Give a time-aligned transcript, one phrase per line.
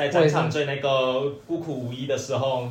[0.00, 2.66] 在战场最那个孤苦无依的时候，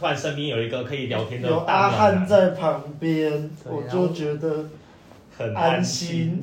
[0.00, 4.64] 突然身边有一个可以聊天的有阿汉在旁边，我就觉得
[5.36, 6.42] 很安心。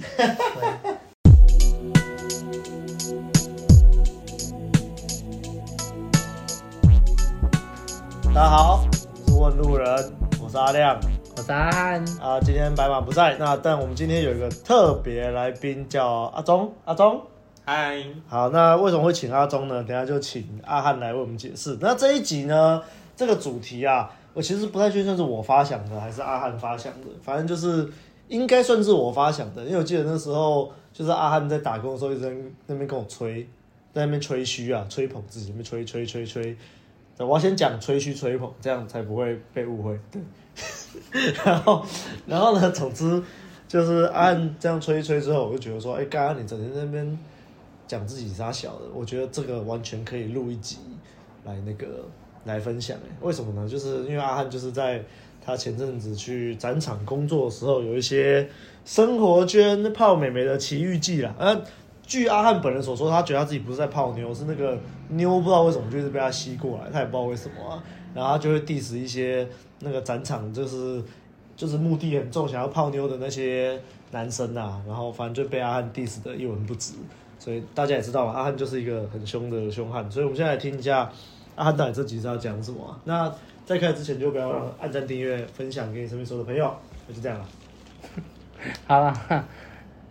[8.32, 11.00] 大家好，我是问路人，我是阿亮，
[11.38, 12.06] 我是阿汉。
[12.22, 17.20] 啊，今天白马不在，那但我们今天有一个特别来宾叫阿忠，阿忠。
[17.72, 19.84] 嗨，好，那为什么会请阿忠呢？
[19.84, 21.78] 等下就请阿汉来为我们解释。
[21.80, 22.82] 那这一集呢，
[23.16, 27.88] 这个主题啊，我其实不太确定是我发想的还是阿汉发想的，反正就是
[28.28, 32.34] 应该算是我发想的，因为我记得那时候就是阿汉在打工的时候一直在
[32.66, 33.44] 那边跟我吹，
[33.94, 36.58] 在那边吹嘘啊，吹捧自己，那边吹吹吹吹。
[37.20, 40.00] 我要先讲吹嘘吹捧，这样才不会被误会。
[40.10, 40.20] 对，
[41.46, 41.86] 然后
[42.26, 43.22] 然后呢，总之
[43.68, 47.20] 就是按这样吹一吹之后，我就觉得说，哎，刚刚你整天在那边。
[47.90, 50.78] 讲自己啥小的，我觉得这个完全可以录一集
[51.44, 52.06] 来那个
[52.46, 53.04] 来分享诶。
[53.20, 53.68] 为什么呢？
[53.68, 55.04] 就是因为阿汉就是在
[55.44, 58.48] 他前阵子去展场工作的时候，有一些
[58.86, 61.34] 生活圈泡美眉的奇遇记啦。
[61.40, 61.60] 啊，
[62.04, 67.84] 据阿汉本人所说，他觉得他自己不是在泡妞，是那个妞不知道为什么就是被他吸过来，他也不知道为什么啊。
[68.14, 69.48] 然后他就会 diss 一些
[69.80, 71.02] 那个展场就是
[71.56, 73.82] 就是目的很重，想要泡妞的那些
[74.12, 74.80] 男生啊。
[74.86, 76.94] 然后反正就被阿汉 diss 的一文不值。
[77.40, 80.12] 所以大家也知道阿汉就是一个很凶的凶汉。
[80.12, 81.10] 所以我们现在来听一下
[81.56, 83.00] 阿汉到底这集是要讲什么。
[83.06, 83.34] 那
[83.66, 86.76] 在开始之前，就不要按赞、订阅、分享给你身边所有的朋友。
[87.08, 87.46] 那就这样了。
[88.86, 89.46] 好了，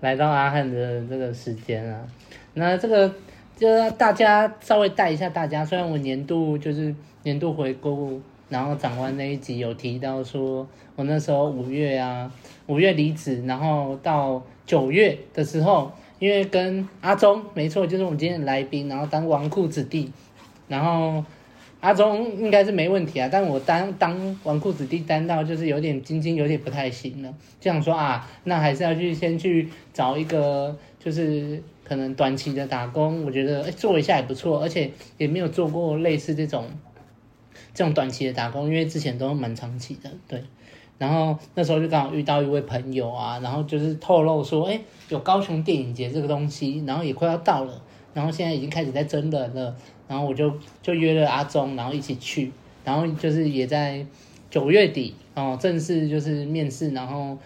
[0.00, 2.06] 来到阿汉的这个时间啊，
[2.54, 3.12] 那这个
[3.56, 5.64] 就大家稍微带一下大家。
[5.64, 12.32] 虽然我年度就是年度回顾，然后讲完那一集有提到说，我那时候五月啊，
[12.68, 15.92] 五月离职，然后到九月的时候。
[16.18, 20.10] 因为跟阿忠没错，就是我们今天的来宾，然后当纨绔子弟，
[20.66, 21.24] 然后
[21.80, 36.66] 阿忠应该是没问题啊，但我当当纨绔子弟当到就是有点晶晶有点不太行了，这样说啊，那还是要去先去找一个就是可能短期的打工，我觉得做一下也不错，而且也没有做过类似这种
[37.72, 40.42] 这种短期的打工，因为之前都蛮长期的，对。
[40.98, 47.80] 然后那时候就刚好遇到一位朋友啊，然后就是透露说，哎，有高雄电影节这个东西，然后也快要到了，
[48.12, 49.74] 然后现在已经开始在征人了，
[50.08, 52.50] 然后我就就约了阿忠，然后一起去，
[52.84, 54.04] 然后就是也在
[54.50, 57.38] 九月底哦，正式就是面试，然后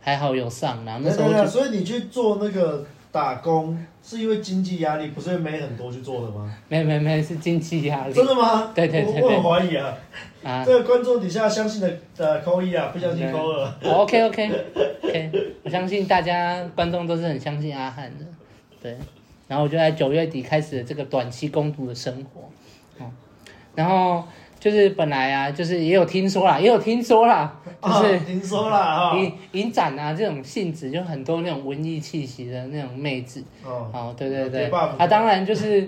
[0.00, 6.52] 还好有上，然后那时候就，所以你去做那个打工是因为经济压力，不是没很多去做的吗？
[6.68, 8.12] 没没没，是经济压力。
[8.12, 8.72] 真的吗？
[8.74, 9.96] 对对对，对，我，我很怀疑啊。
[10.42, 13.72] 啊，这个观众底下相信的呃扣一啊，不相信扣二。
[13.84, 14.50] OK OK
[15.04, 18.26] OK，我相信大家观众都是很相信阿汉的，
[18.82, 18.96] 对。
[19.46, 22.50] 然后我就在九月底开始了这个短期攻读的生活，
[22.98, 23.08] 哦，
[23.76, 24.24] 然后
[24.64, 35.86] 就是本来啊，就是也有听说啦，也有听说啦，就是、哦、听说啦哈，影影展啊这种性质，就很多那种文艺气息的那种妹子，哦，哦对对对，啊，当然就是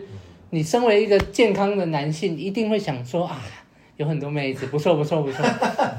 [0.50, 3.40] 你身为一个健康的男性，一定会想说啊。
[3.96, 5.42] 有很多妹子，不错不错不错，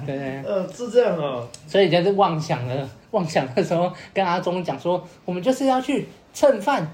[0.05, 0.43] 对 对，对。
[0.43, 1.47] 呃，是这样哦。
[1.65, 6.87] 所以就是妄想了，妄想的时候跟阿忠讲说，我们就是要去蹭饭，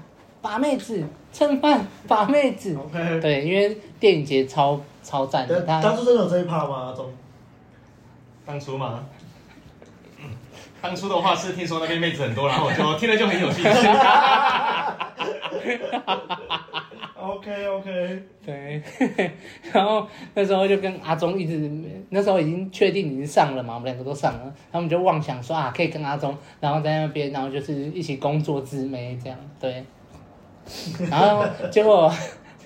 [0.44, 2.76] 把妹子，蹭饭把妹子。
[2.76, 3.18] OK。
[3.18, 5.62] 对，因为电影节超超赞的。
[5.62, 6.90] 当初真的有这一趴吗？
[6.90, 7.10] 阿忠？
[8.44, 9.02] 当初吗？
[10.82, 13.70] 当初的话是听说那边妹子很多，然后我就听了就很有兴趣。
[17.18, 18.82] OK OK，对，
[19.72, 21.70] 然后那时候就跟阿忠一直，
[22.10, 29.82] 那时候已经确定已经上了嘛，我们两个都上了，他们就妄想说啊，可以跟阿忠，然后在那边，然后就是一起工作之美这样，对，
[31.10, 32.12] 然后结果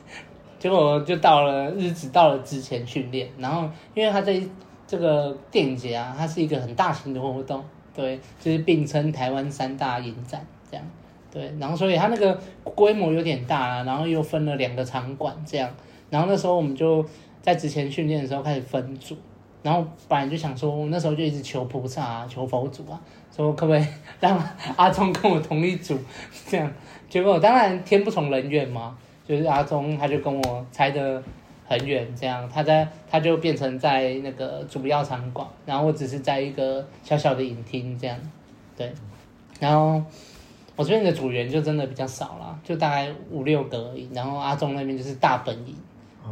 [0.58, 4.40] 结果就到了日子到了之前训练，然后因为他在
[4.86, 7.62] 这个电影节啊，它是一个很大型的活动，
[7.94, 10.84] 对，就是并称台湾三大影展这样。
[11.30, 15.70] 对，然后所以它那个规模有点大啊，然后又分了两个场馆这样，
[16.08, 17.04] 然后那时候我们就
[17.42, 19.14] 在之前训练的时候开始分组，
[19.62, 23.00] 然后本来就想说，那时候就一直求菩萨啊，求佛祖啊，
[23.34, 23.86] 说可不可以
[24.20, 24.38] 让
[24.76, 25.98] 阿忠跟我同一组
[26.46, 26.72] 这样，
[27.08, 28.96] 结果当然天不从人愿嘛，
[29.26, 31.22] 就是阿忠他就跟我猜得
[31.66, 38.16] 很远这样，他在他就变成在那个主要场馆，然后我只是在一个小小的影厅这样，
[38.76, 38.92] 对，
[39.60, 40.02] 然后。
[40.76, 44.08] 我这边的组员就真的比较少了，就大概五六个而已。
[44.14, 45.74] 然后阿忠那边就是大本营，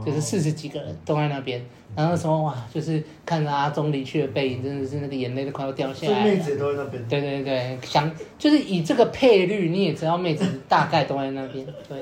[0.04, 1.64] 就是四十几个人都在那边。
[1.94, 6.24] 然后那时候哇，就是看着阿忠离去的背影，真的是那个眼泪都快要掉下来了。
[6.24, 7.08] 妹子都在那边。
[7.08, 11.64] 对对对，想就是以这个配率，你也知道妹子大概都在那边。
[11.88, 11.98] 对。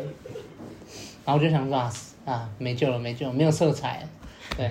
[1.25, 1.93] 然后我就想说啊，
[2.25, 4.08] 啊，没救了，没救了，没有色彩了。
[4.56, 4.70] 对，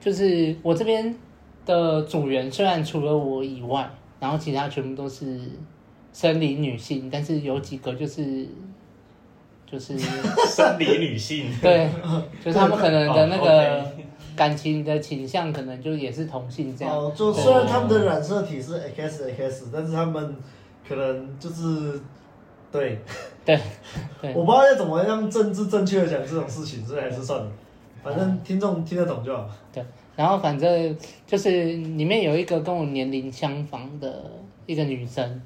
[0.00, 1.14] 就是我这边
[1.64, 3.88] 的组员，虽然除了我以外，
[4.20, 5.40] 然后其他全部都是
[6.12, 8.46] 生理女性，但是有几个就是
[9.72, 9.98] 就是
[10.46, 11.88] 生理女性， 对，
[12.44, 13.82] 就是他们可能的那个
[14.36, 16.94] 感情的倾向，可能就也是同性这样。
[16.94, 20.36] 哦，就虽然他们的染色体是 XX，但是他们
[20.86, 21.98] 可能就是
[22.70, 22.98] 对
[23.46, 23.58] 对
[24.20, 27.50] 对，我不知道要怎么样政治正确的讲这种事情，所以还是算了。
[28.02, 29.48] 反正听众听得懂就好。
[29.72, 29.82] 对，
[30.16, 30.94] 然后反正
[31.26, 34.30] 就是里面有一个跟我年龄相仿的
[34.66, 35.40] 一个女生，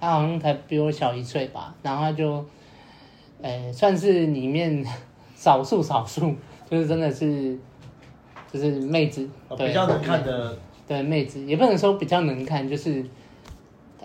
[0.00, 2.44] 她好像才比我小一岁吧，然后她就，
[3.42, 4.84] 诶，算是里面
[5.34, 6.34] 少数少数，
[6.70, 7.58] 就是真的是，
[8.52, 10.56] 就是妹子，对，比较能看的，
[10.86, 13.04] 对，妹子也不能说比较能看，就是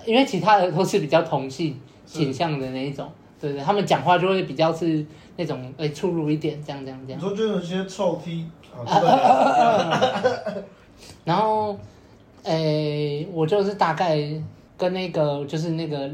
[0.05, 3.09] 因为其他的都是比较同性倾向的那一种。
[3.39, 5.05] 对对，他们讲话就会比较是
[5.35, 7.19] 那种诶粗鲁一点，这样这样这样。
[7.19, 8.45] 你说就有些臭踢
[11.25, 11.77] 然后，
[12.43, 14.17] 诶，我就是大概
[14.77, 16.09] 跟那个就是那个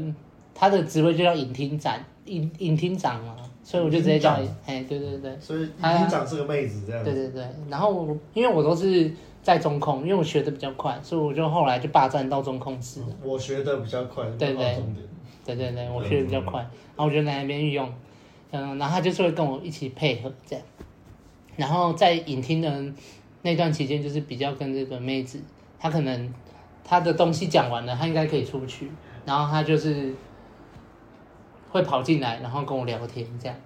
[0.54, 1.94] 他的职位就叫影厅长，
[2.26, 4.32] 影影厅长嘛，所以我就直接叫
[4.66, 5.38] 哎，对对对。
[5.40, 7.04] 所以影厅长是个妹子这样。
[7.04, 9.10] 对对对，然后因为我都是
[9.42, 13.00] 在中控，因为我学的比较快，所以我就后来就霸占到中控室。
[13.22, 14.82] 我学的比较快，对对。
[15.44, 17.92] 对对对，我学的比较快，然后我就在那边运用，
[18.52, 20.64] 嗯，然后他就是会跟我一起配合这样，
[21.56, 22.92] 然后在影厅的
[23.42, 25.40] 那段期间，就是比较跟这个妹子，
[25.80, 26.32] 她可能
[26.84, 28.88] 她的东西讲完了，她应该可以出去，
[29.26, 30.14] 然后她就是
[31.72, 33.56] 会跑进来，然后跟我聊天这样，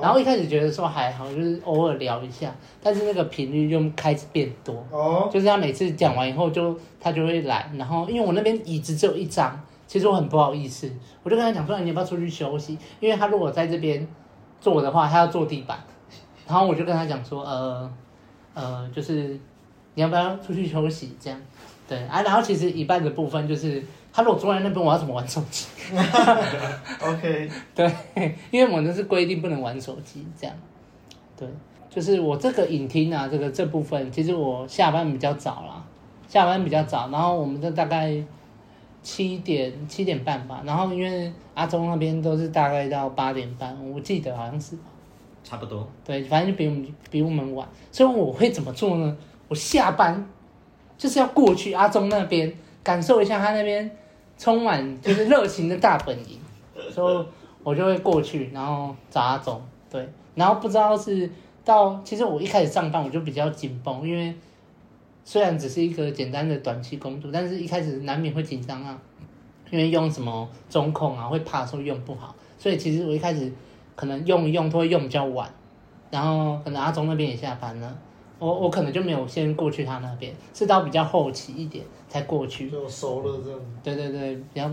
[0.00, 2.52] 然后一开始觉得说还好，就是偶尔聊一下，
[2.82, 9.60] 但是那个频率就开始变多，哦，就是他每次讲完以后就他就会来，然后因为我那边椅子只有一张。
[9.84, 10.90] 其实我很不好意思，
[11.22, 12.78] 我就跟他讲说，你要不要出去休息？
[12.98, 14.08] 因为他如果在这边
[14.58, 15.78] 坐的话，他要坐地板。
[16.46, 17.92] 然后我就跟他讲说，呃，
[18.54, 19.38] 呃，就是
[19.92, 21.14] 你要不要出去休息？
[21.20, 21.38] 这样，
[21.86, 22.22] 对啊。
[22.22, 25.66] 然后其实一半的部分就是，他如果坐在那边，我要怎么玩手机？
[27.02, 27.92] OK， 对，
[28.50, 30.56] 因为我们是规定不能玩手机，这样。
[31.36, 31.48] 对，
[31.88, 35.84] 就是我这个影厅啊，这个这部分，其实我下班比较早啦，
[36.28, 38.22] 下班比较早，然后我们这大概。
[39.04, 44.76] 七点七点半吧，然后因为阿中那边都是大概到八点半，我记得好像是，
[45.42, 45.84] 差不多。
[46.04, 49.16] 对，反正就比我们比我们晚，所以我会怎么做呢？
[49.48, 50.24] 我下班
[50.96, 52.54] 就是要过去阿中那边
[52.84, 53.90] 感受一下他那边
[54.42, 56.36] 充满就是热情的大本营，
[56.90, 57.26] 所以
[57.62, 59.62] 我就会过去，然后找阿中。
[59.88, 61.30] 对，然后不知道是
[61.64, 64.34] 到其实我一开始上班我就比较紧绷，因为。
[65.24, 69.00] 虽然只是一个简单的短期工作，但是一开始难免会紧张啊，
[69.70, 73.52] 因为用什么中控啊，会怕说用不好，所以其实我一开始
[73.94, 75.48] 可能用一用都会用比较晚，
[76.10, 77.96] 然后可能阿中那边也下班了，
[78.44, 83.60] 我我可能就没有先过去他那边，是到比较后期一点才过去，就熟了这样。
[83.84, 84.68] 对对对，比较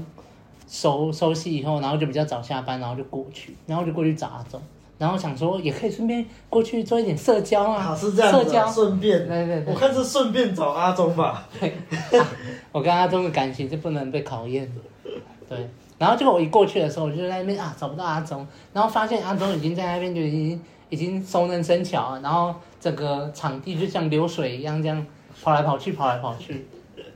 [0.68, 4.60] 熟熟悉以后，然后就比较早下班，然后就过去，然后就过去找阿中。
[4.98, 11.48] 然后想说也可以顺便过去做一点社交啊，好是这样子，社交顺便，对对对，我看是顺便找阿中吧。
[11.60, 11.74] 对，
[12.74, 15.12] 我跟阿中的感情是不能被考验的。
[15.48, 25.06] 对，然后结果我一过去的时候，我就在那边啊找不到阿中，然后发现阿中已经在那边就已经已经熟能生巧了，然后整个场地就像流水一样这样
[25.44, 26.66] 跑来跑去跑来跑去，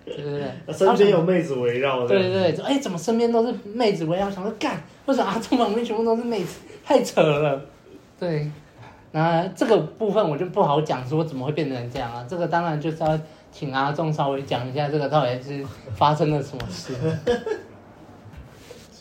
[0.05, 2.05] 对对对， 身边有妹子围绕。
[2.07, 4.29] 对对对，哎怎么身边都是妹子围绕？
[4.29, 6.59] 想说干，为什么阿忠旁边全部都是妹子？
[6.85, 7.61] 太扯了。
[8.19, 8.49] 对，
[9.11, 12.25] 那这个部分我就不好讲，说怎么会变成这样啊？
[12.29, 13.19] 这个当然就是要
[13.51, 15.65] 请阿忠稍微讲一下，这个到底是
[15.95, 16.93] 发生了什么事。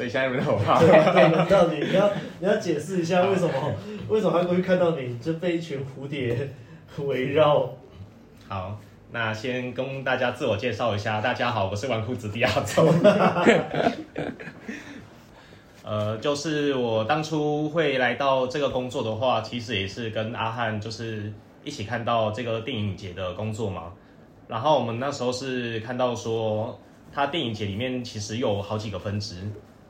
[0.02, 0.80] 所以现在轮到我怕。
[0.80, 0.88] 对，
[1.28, 3.52] 轮到你，你要你要解释一下为什么
[4.09, 6.50] 为什么他会看到你就被一群蝴蝶
[6.99, 7.73] 围绕。
[8.49, 8.80] 好，
[9.12, 12.92] 那先跟大家自我介绍一下，大家好，我是纨绔子弟阿周。
[15.85, 21.32] 呃，就是我当初会来到这个工作的话，其实也是跟阿汉就是
[21.62, 23.92] 一起看到这个电影节的工作嘛。
[24.49, 26.76] 然后我们那时候是看到说，
[27.14, 29.37] 他电影节里面其实有好几个分支，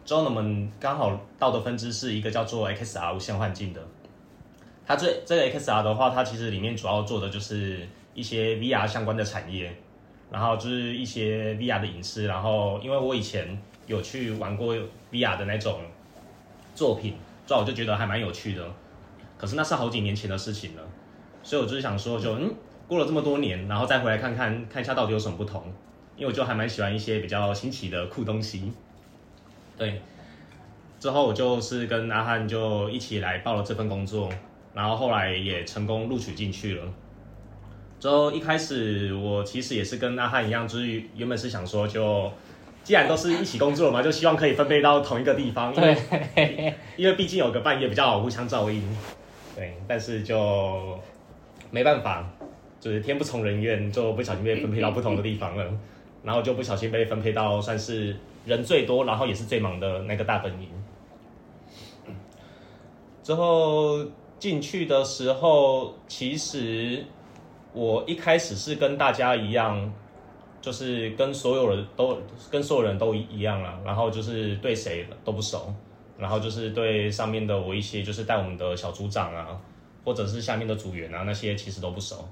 [0.05, 3.81] 之后呢，我们刚好到的分支是一个叫做 XR 无限幻境的。
[4.87, 9.75] 它这这个 XR 的话，它其实里面主要做的就是一些 VR 相关的产业，
[10.31, 12.27] 然后就是一些 VR 的影视。
[12.27, 13.59] 然后因为我以前。
[13.89, 14.77] 有去玩过
[15.11, 15.81] VR 的那种
[16.73, 18.65] 作品，所以我就觉得还蛮有趣的。
[19.37, 20.83] 可是那是好几年前的事情了，
[21.43, 22.55] 所以我就是想说，就嗯，
[22.87, 25.65] 过了这么多年，然后再回来看看，看一下到底有什么不同。
[26.17, 28.73] 因为我就还蛮喜欢一些比较新奇的酷东西。
[29.83, 30.01] 对，
[31.01, 34.29] 之后我就是跟阿汉就一起来报了这份工作，
[34.73, 36.85] 然后后来也成功录取进去了。
[37.99, 42.31] 之后一开始我其实也是跟阿汉一样，就是原本是想说，就
[42.85, 45.97] 既然都是一起工作嘛，就希望可以分配到同一个地方，因为
[46.37, 48.81] 对， 因为毕竟有个半夜比较好互相照应。
[49.57, 50.97] 对，但是就
[51.73, 52.25] 没办法，
[52.79, 55.67] 就是天不从人愿，就不小心被分配到不同的地方了，
[56.23, 60.69] 然后就不小心被分配到算是人最多，然后也是最忙的那个大本营。
[63.23, 64.05] 之后
[64.41, 67.05] 进去的时候，其实
[67.73, 69.93] 我一开始是跟大家一样，
[70.61, 72.19] 就是跟所有人都
[72.51, 75.73] 跟所有人都一样了，然后就是对谁都不熟，
[76.19, 79.57] 然后就是对上面的我一些就是带我们的小组长啊，
[80.05, 82.29] 或者是下面的组员啊那些其实都不熟。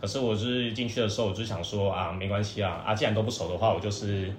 [0.00, 4.32] 可是我就是进去的时候，我就想说啊，没关系啊，啊既然都不熟的话，我就是。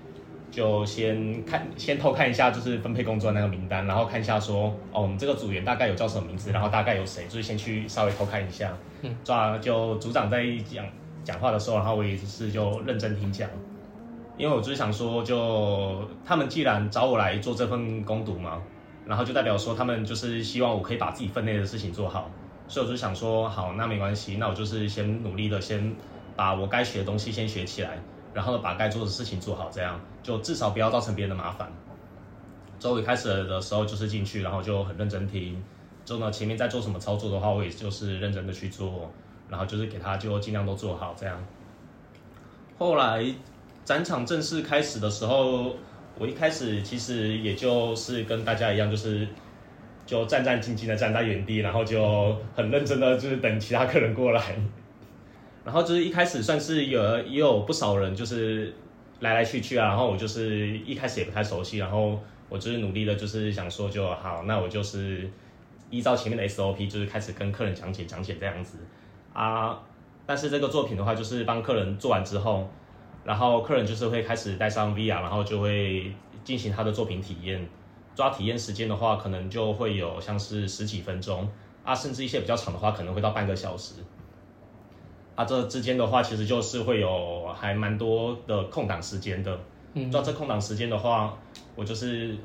[0.51, 8.71] 就先看，先偷看一下，就是分配工作的那个名单，然后看一下说，哦，我们这个组员大概有叫什么名字，然后大概有谁，就是先去稍微偷看一下。
[9.01, 10.85] 嗯，抓就组长在讲
[11.23, 13.49] 讲话的时候，然后我也是就认真听讲，
[14.37, 18.61] 因为我就是想说，就他们既然找我来做这份攻读嘛，
[19.05, 22.29] 然后就代表说他们就是希望我可以把自己分内的事情做好，
[22.69, 25.93] 所以我就想说，好，那没关系，那我就是先努力的先
[26.35, 27.97] 把我该学的东西先学起来。
[28.35, 31.71] 然后把该做的事情做好，这样就至少不要造成别人的麻烦。
[32.77, 35.63] 之后一开始的时候就是进去，然后就很认真听。
[36.03, 39.09] 之后呢，前面在做什么操作的话，我也就是认真的去做，
[39.49, 41.41] 然后就是给他就尽量都做好这样。
[42.77, 43.25] 后来
[43.85, 45.73] 展场正式开始的时候，
[46.19, 49.25] 我一开始其实也就是跟大家一样，就是
[50.05, 54.57] 就战战兢兢的站在原地，然后就很认真的就是等其他客人过来。
[55.65, 58.73] 然后就是一开始算是有也有不少人就是
[59.19, 65.29] 来来去去啊，然后我就是一开始也不太熟悉，然后我就是努力的，就是想说就好，那我就是
[65.89, 68.77] 依照前面的 SOP，就是开始跟客人讲解讲解这样子
[69.33, 69.81] 啊。
[70.27, 72.69] 但是这个作品的话，就是帮客人做完之后，
[73.23, 77.67] 然后客人就是会开始带上 VR，然后就会进行他的作品体验。
[78.15, 81.49] 抓体验时间的话，可能就会有像是十几分钟
[81.83, 83.95] 啊，甚至一些比较长的话，可能会到半个小时。
[85.35, 89.59] 啊，这之间的话，其实就是会有还蛮多的空档时间的。
[89.93, 91.37] 嗯，抓这空档时间的话，
[91.75, 92.35] 我就是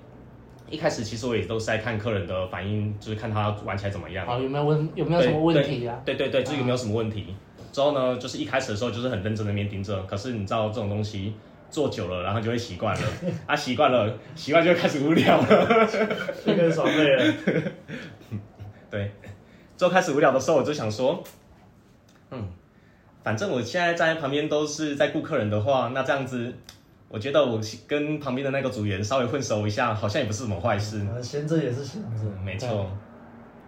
[0.68, 4.26] 一开始其实我也都是在看客人的反应，就是看他玩起来怎么样。
[4.26, 6.00] 啊，有没有问有没有什么问题啊？
[6.04, 7.34] 对对对，就有没有什么问题？
[7.72, 11.34] 之后呢，就是一开始的时候就是很认真的面盯着，可是你知道这种东西
[11.70, 13.02] 做久了，然后就会习惯了。
[13.46, 15.86] 啊，习惯了，习惯就会开始无聊了，
[16.44, 17.34] 就开始耍废了。
[18.90, 19.10] 对，
[19.76, 21.22] 之后开始无聊的时候，我就想说，
[22.30, 22.48] 嗯。
[23.22, 26.54] 反正我现在站在旁边都是在顾客人的话，那这样子，
[27.08, 31.06] 我觉得我跟旁边的那个组员稍微混熟一下，好像也不是什么坏事。
[31.22, 32.90] 闲着也是闲着，没错。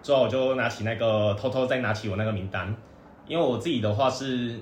[0.03, 2.75] 之后我就拿起那个，偷偷再拿起我那个名单，
[3.27, 4.59] 因为我自己的话是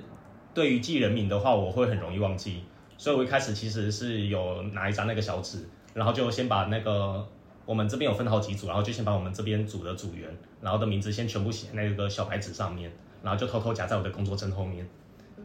[0.53, 2.63] 对于记人名的话，我会很容易忘记，
[2.97, 5.59] 所以我一开始其实是有拿一张那个小纸，
[5.93, 7.25] 然后就先把那个
[7.65, 10.29] 我们这边有分好几组，然后就先把我们这边组的组员，
[10.61, 12.91] 然后的名字先全部写在那个小白纸上面。
[13.23, 14.85] 然后就偷偷夹在我的工作证后面，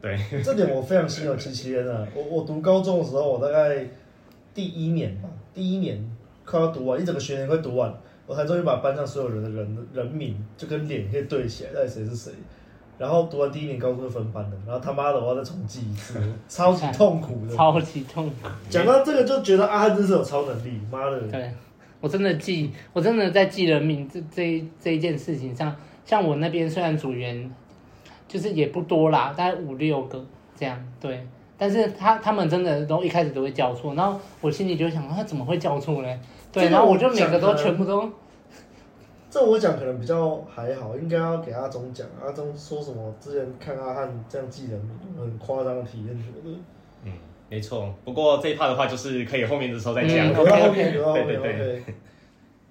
[0.01, 2.07] 对， 这点我非常心有戚戚焉啊！
[2.15, 3.85] 我我读高中的时候，我大概
[4.53, 6.03] 第一年吧，第一年
[6.45, 7.93] 快要读完，一整个学年快读完，
[8.25, 12.31] 我才终于把班上所有人的人人名就跟脸可以对起来，到底谁是谁。
[12.97, 16.19] 然后读完第一年高中就分班了，然后他妈的我要再重记一次，
[16.49, 18.35] 超级痛苦的， 超级痛苦。
[18.71, 21.19] 讲到这个就觉得阿汉真是有超能力，妈的！
[21.27, 21.51] 对，
[22.01, 27.51] 我真的记，我真的在记人名这这这一件事情上，像我那边虽然组员。
[28.27, 30.23] 就是也不多啦，大概五六个
[30.55, 31.25] 这样，对。
[31.59, 36.19] 但是他他们真的都一开始都会叫错，然后我心里就想，他怎么会叫错呢？
[36.51, 38.07] 对，然后我就每个都全部都。
[39.29, 42.07] 这我讲可能比较还好，应该要给阿忠讲。
[42.23, 43.13] 阿忠说什么？
[43.19, 46.59] 之前看阿汉这样记人名，很夸张的体验，什么的。
[47.03, 47.11] 嗯，
[47.49, 47.93] 没错。
[48.05, 50.27] 不过这一趴的话，就是可以后面的时候再讲。
[50.27, 51.83] 嗯、 okay, okay, 对对对。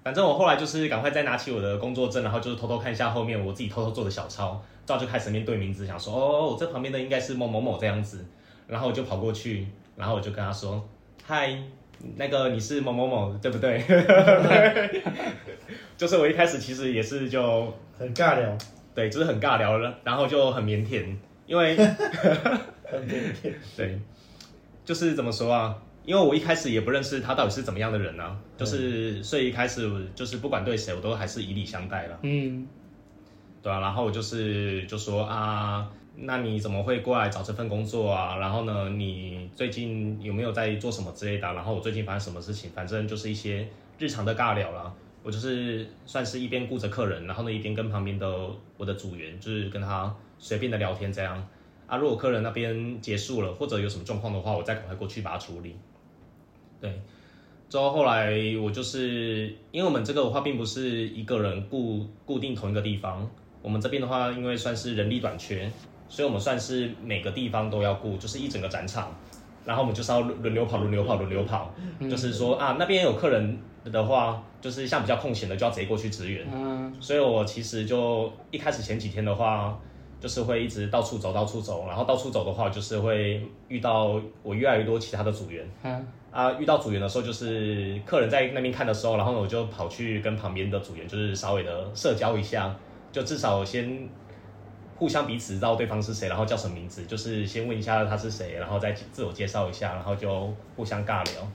[0.05, 4.63] 反正我后来就是赶快再拿起我的工作证，然后就是偷偷看一下后面我自己偷偷做的小抄。
[4.87, 8.25] 之后就开始面对名字，想说哦，我这旁边的应该是某某某这样子，
[8.69, 9.67] 然后我就跑过去，
[9.97, 10.89] 然后我就跟他说，
[11.25, 11.59] 嗨，
[12.15, 13.83] 那个你是某某某对不对？
[15.99, 18.57] 就是我一开始其实也是就很尬聊，
[18.95, 21.17] 对，就是很尬聊了，然后就很腼腆，
[21.47, 23.99] 因为 很腼腆，对，
[24.85, 25.77] 就是怎么说啊？
[26.05, 32.69] 因为我一开始也不认识他到底是怎么样的人呢、啊，就是所以一开始就是不管对谁，我都还是以礼相待了，嗯。
[33.67, 38.37] 对啊，然后我就是就说啊，那你怎么会过来找这份工作啊？
[38.37, 41.53] 然后呢，你最近有没有在做什么之类的？
[41.53, 42.71] 然后我最近发生什么事情？
[42.71, 43.67] 反正就是一些
[43.99, 44.95] 日常的尬聊啦。
[45.25, 51.45] 我就是算是一边顾着客人，然后呢一边跟旁边的我的组员就是跟他随便的聊天这样。
[51.89, 55.75] 啊，如果客人那边结束了或者有什么状况的话，我再赶快过去把它处理。
[56.81, 57.01] 对，
[57.69, 58.31] 之后后来
[58.63, 63.29] 我就是因为我们这个的话并不是一个人固固定同一个地方，
[63.67, 65.69] 我们这边的话因为算是人力短缺，
[66.09, 69.13] 所以我们算是每个地方都要顾，就是一整个展场。
[69.65, 76.47] 然后我们就是要轮流跑，轮流跑，轮流跑，嗯、就是说啊，那边有客人的话，就是像比较空闲的，就要直接过去支援。
[76.55, 79.77] 嗯，所以我其实就一开始前几天的话，
[80.21, 85.69] 就是会一直到处走，到处走，然后到处走的话，就是会遇到我越来越多其他的组员。
[85.83, 92.73] 嗯，啊，遇到组员的时候，就是客人在那边看的时候，然后我就跑去跟旁边的组员，就是稍微的社交一下，
[93.17, 94.07] 就至少先。
[94.99, 101.47] 互相彼此知道对方是谁，然后叫什么名字，就是先问一下他是谁，然后再自我介绍一下，然后就互相尬聊。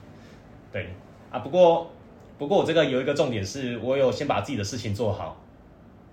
[0.72, 0.88] 对
[1.28, 1.90] 啊，不过
[2.38, 5.36] 不过我这个有一个重点是，我有先把自己的事情做好。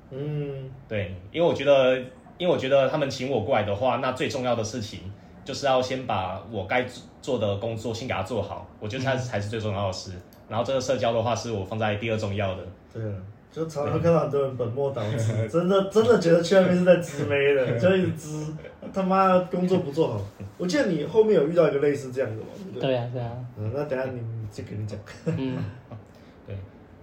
[0.10, 2.00] 嗯，对，因为我觉得，
[2.39, 5.01] 因为我觉得他们请我过来的话，那最重要的事情
[5.46, 6.84] 就是要先把我该
[7.22, 10.13] 做的工作先给他做好，我觉得才才是最重要的事。
[10.13, 12.65] 嗯、然后这个社交的话，是我放在第二重要的。
[12.91, 13.03] 对。
[13.51, 18.53] 就常常看到很多人本末倒置， 真的真的觉得去那边是在支妹的， 就一直支，
[18.94, 20.22] 他妈工作不做好。
[20.58, 22.48] 我记得你后面有遇到一个类似这样的吗？
[22.74, 23.32] 对，对啊，对啊。
[23.58, 25.00] 嗯，那等下你再跟你讲。
[25.25, 25.58] 嗯，
[26.46, 26.56] 对。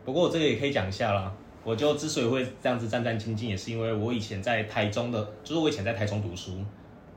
[0.05, 1.33] 不过我这个也可以讲一下啦。
[1.65, 6.53] 我就之所以会这样子战战兢兢，也是因为我以前在台中的，就是我以前在台中读书，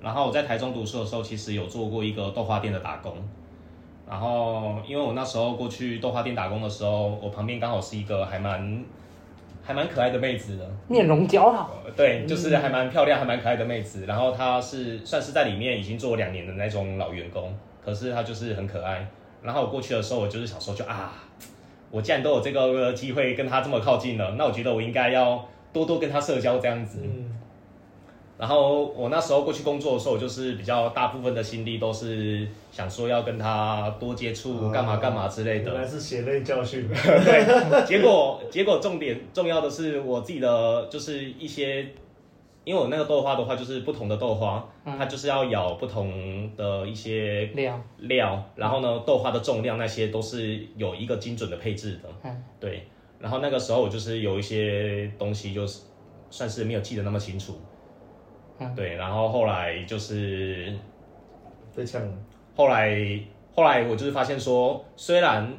[0.01, 3.15] 然后我在台中读书的时候，其实有做过一个豆花店的打工。
[4.09, 8.83] 然后因为我那时候过去豆花店打工的时候，我旁边刚好是一个还蛮。
[9.69, 11.83] 还蛮可爱的妹子的，面容姣好。
[11.95, 14.03] 对，就是还蛮漂亮、还蛮可爱的妹子。
[14.07, 19.07] 然后她是算是在里面已经做了两年的那种老员工，可是她就是很可爱。
[19.43, 21.13] 然后我过去的时候，我就是想说，就啊，
[21.91, 27.01] 我既然都有这个机会跟她这么靠近了，那我觉得我应该要多多跟她社交这样子。
[27.03, 27.28] 嗯
[28.39, 35.73] 然后我那时候过去工作的时候，就是比较大部分的心力都是想说要跟他多接触，干嘛干嘛之类的。
[35.73, 36.87] 原来是血泪教训。
[36.87, 41.85] 对，结果结果重点重要的是我自己的就是一些，
[42.63, 52.09] 因为我那个豆花的话就是不同的豆花，嗯、它就是要咬不同的一些料料，然后呢豆花的重量那些都是有一个精准的配置的。
[52.23, 52.87] 嗯，对。
[53.19, 55.81] 然后那个时候我就是有一些东西就是
[56.29, 57.59] 算是没有记得那么清楚。
[58.75, 60.73] 对，然后后来就是
[61.75, 62.13] 被呛了。
[62.55, 63.19] 后来
[63.53, 65.49] 后来我就是发现说，虽然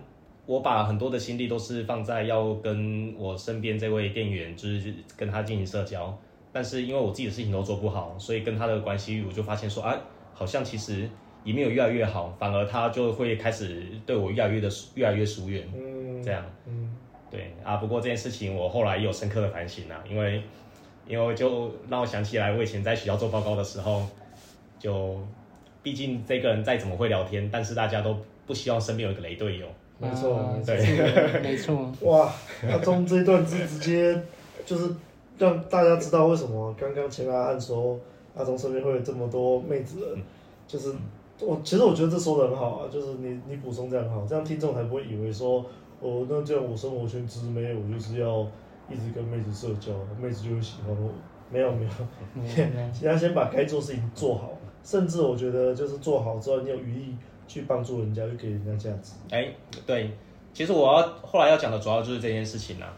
[0.45, 6.15] 我把很多的心力都是放在要跟我身边这位店员，就是跟他进行社交，
[6.53, 9.97] 但是因为我自己的事情都做不好，所以跟他的关系，我就发现说，啊，
[10.35, 11.09] 好像其实
[11.43, 15.67] 也没有越来越好，反而他就会开始对我越来越的越来越疏远。
[15.75, 16.45] 嗯，这样。
[16.67, 16.95] 嗯，
[17.31, 17.77] 对啊。
[17.77, 20.43] 不过这件事情我后来也有深刻的反省啊，因为。
[21.11, 24.07] 因为就让我想起来，我以前在学校做报告的时候，
[24.79, 25.18] 就
[25.83, 29.66] 毕竟这个人再怎么会聊天，但是大家都不希望身边有一个雷队友。
[29.99, 31.92] 没错，啊、对，没错。
[32.09, 32.33] 哇，
[32.70, 34.23] 阿忠这一段字直接
[34.64, 34.94] 就是
[35.37, 37.99] 让大家知道为什么刚刚前阿汉说
[38.37, 40.16] 阿忠身边会有这么多妹子，
[40.68, 40.94] 就是
[41.40, 45.66] 我其实我觉得这说的很好啊，就是你你补充这样很好，这样听众才不会以为说
[46.01, 48.46] 哦，那这样我生活圈直妹，我就是要。
[48.90, 51.11] 一直跟妹子社交，妹子就会喜欢我。
[51.53, 51.90] 没有没有，
[53.00, 54.53] 你要先把该做事情做好，
[54.85, 57.16] 甚至我觉得就是做好之后，你有余力
[57.48, 59.14] 去帮助人家，就给人家价值。
[59.31, 59.48] 哎，
[59.85, 60.12] 对，
[60.55, 62.94] 其实我要后来要讲的主要就是这件事情啦，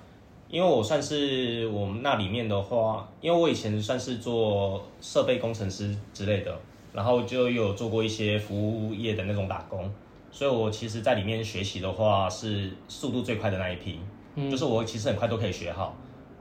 [0.51, 6.55] 因为我算是我们那里面的话，因为我以前算是做设备工程师之类的，
[6.93, 8.55] 然后就有做过一些服
[8.87, 9.91] 务业的那种打工，
[10.31, 13.99] 所以我其实在里面学习的话是速度最快的那一批。
[14.35, 15.95] 嗯，就是我其实很快都可以学好，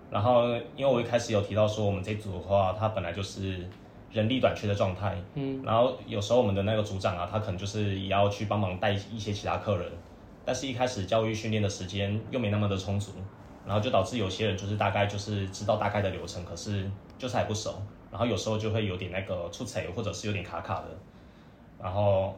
[0.10, 3.68] 然后因为我一开始有提到说我们这组的话，它本来就是
[4.12, 9.92] 人力短缺的状态，嗯，然后有时候我们的那个组长啊，他可能就是也要去帮忙带一些其他客人，
[10.46, 13.12] 但是一开始教育训练的时间又没那么的充足，
[13.66, 20.88] 然后就导致有些人就是大概就是知道大概的流程，可是就是还不熟，然后有时候就会有点那个出彩，或者是有点卡卡的，
[21.82, 22.36] 然后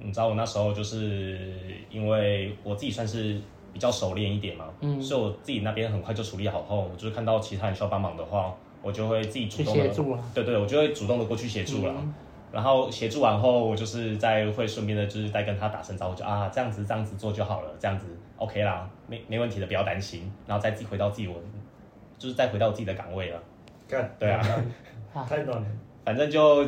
[0.00, 1.58] 你知道我那时候就是
[1.90, 3.40] 因为我自己算是。
[3.74, 11.92] 比较熟练一点嘛，嗯，所以我自己那边很快就处理好后，我就是看到其他人需要帮忙的话，我就会自己主动的，协助对对，我就会主动的过去协助了。
[11.96, 12.14] 嗯、
[12.52, 18.06] 然后协助完后，我就是再会顺便的，就是再跟他打声招呼，就啊这样子这样子做就好了，这样子
[18.36, 20.32] OK 啦，没没问题的，不要担心。
[20.46, 21.34] 然后再自己回到自己我，
[22.16, 23.42] 就是再回到自己的岗位了。
[23.88, 24.40] 干，对啊，
[25.28, 25.66] 太暖了。
[26.04, 26.64] 反正就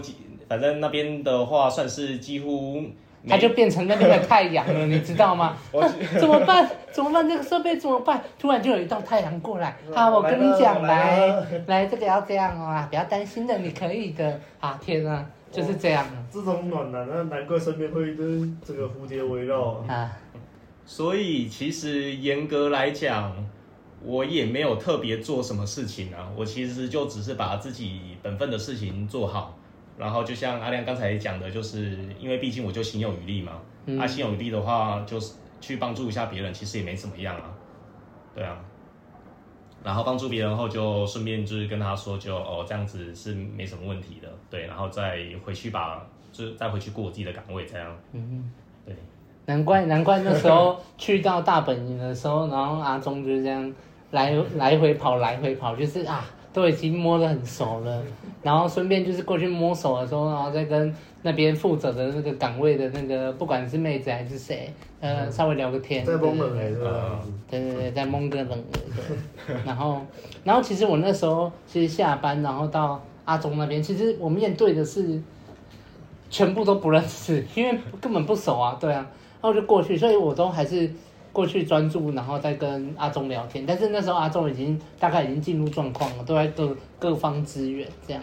[0.49, 2.83] 反正那边的话，算是几乎。
[3.29, 5.57] 他就变成那边的太阳了，你知道吗？
[6.19, 6.69] 怎么办？
[6.93, 7.29] 怎么办？
[7.29, 8.23] 这个设备怎么办？
[8.39, 11.29] 突然就有一道太阳过来，好，我跟你讲，来
[11.67, 14.41] 来，这个要这样啊，不要担心的，你可以的。
[14.61, 16.07] 啊，天啊，就是这样。
[16.33, 18.25] 这种暖男，那难怪身边会一堆
[18.65, 20.12] 这个蝴蝶围绕啊。
[20.87, 23.33] 所以其实严格来讲，
[24.05, 29.59] 我也没有特别做什么事情啊，我其实就只是把自己本分的事情做好。
[29.99, 33.53] 然后就像阿亮刚才讲的，就是因为毕竟我就心有余力嘛，
[33.87, 37.55] 嗯、啊，心有余力的话，就是去帮助一下别人，其实也没怎么样啊，
[38.35, 38.59] 对啊。
[39.83, 47.97] 然后帮助别人后，就顺便就是跟他说就，就哦这样子是没什么问题的，对，然后再回去把，就再回去过我自己的岗位，这样。
[48.13, 48.51] 嗯，
[48.85, 48.95] 对。
[49.47, 53.73] 难怪难怪那时候去到大本营的时候，然后阿忠就是这样
[54.11, 56.25] 来来回跑来回跑，就是啊。
[56.57, 58.03] 都已经摸得很熟了，
[58.42, 66.03] 然后顺便就是过去摸手的时候，然后再跟那边负责的那个岗位的那个，不管是妹子还是谁，呃，稍微聊个天。
[66.03, 67.21] 在蒙冷是吧？
[67.51, 69.55] 对对对，在蒙个冷对。
[69.66, 70.01] 然后，
[70.45, 75.21] 然后其实我那时候其实下班，然后到阿忠那边，其实我面对的是
[76.31, 79.07] 全部都不认识，因为根本不熟啊，对啊，
[79.42, 80.90] 然后就过去，所以我都还是。
[81.37, 83.66] 过去专注，然后再跟阿忠聊天。
[83.66, 88.22] 但是那时候阿忠已经大概已经进入状况了，都在各各方支援这样。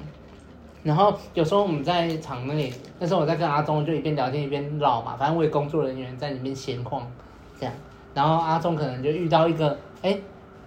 [0.81, 7.05] 然后有时候我们在场内，那时候我在跟阿忠就一边聊天一边唠嘛，反正我也工作人员在里面闲逛
[7.59, 7.75] 这样。
[8.15, 10.17] 然后阿忠可能就遇到一个，哎，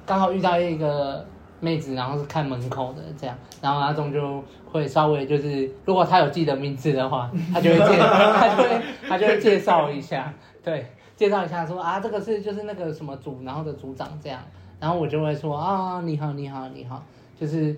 [0.05, 1.27] 刚好遇到一个
[1.59, 3.37] 妹子，然后是看门口的这样。
[3.61, 10.33] 然后阿忠就会稍微就是，如果他有记得名字的话，他就会介，他就会他就会介绍一下，
[10.63, 10.87] 对。
[11.17, 14.39] 介绍一下说，啊，这个是就是那个什么组，然后的组长这样，
[14.79, 17.03] 然后我就会说啊，你好，你好，你好，
[17.41, 17.75] 就是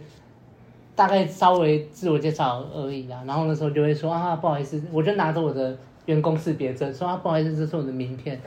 [0.97, 3.23] 大概稍微自我介绍而已啦。
[3.25, 8.41] 然后那时候就会说啊，不好意思，我就拿着我的员工识别证说啊，不好意思，这是我的名片，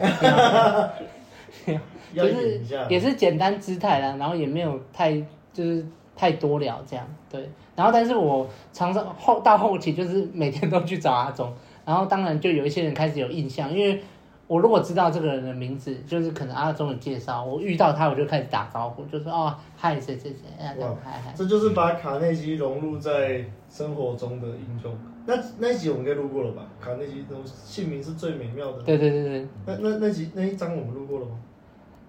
[2.14, 5.14] 就是也是简单姿态啦，然后也没有太
[5.54, 5.86] 就是
[6.18, 7.50] 太多聊这样，对。
[7.78, 11.50] 然后但是我常常后到后期就是每天都去找阿忠，
[11.86, 14.04] 然后当然就有一些人开始有印象，因为。
[14.52, 20.76] 我如果知道这个人的名字，就是可能阿忠的介绍，我遇到他我就开始打招呼，就说哦，嗨，谁谁谁，嗨
[21.24, 21.34] 嗨。
[21.34, 24.94] 这就是把卡内基融入在生活中的英雄。
[25.26, 26.68] 那那一集我们应该录过了吧？
[26.82, 28.84] 卡内基都姓名是最美妙的。
[28.84, 29.48] 对对对对。
[29.66, 31.32] 那那那集那一章我们录过了吗？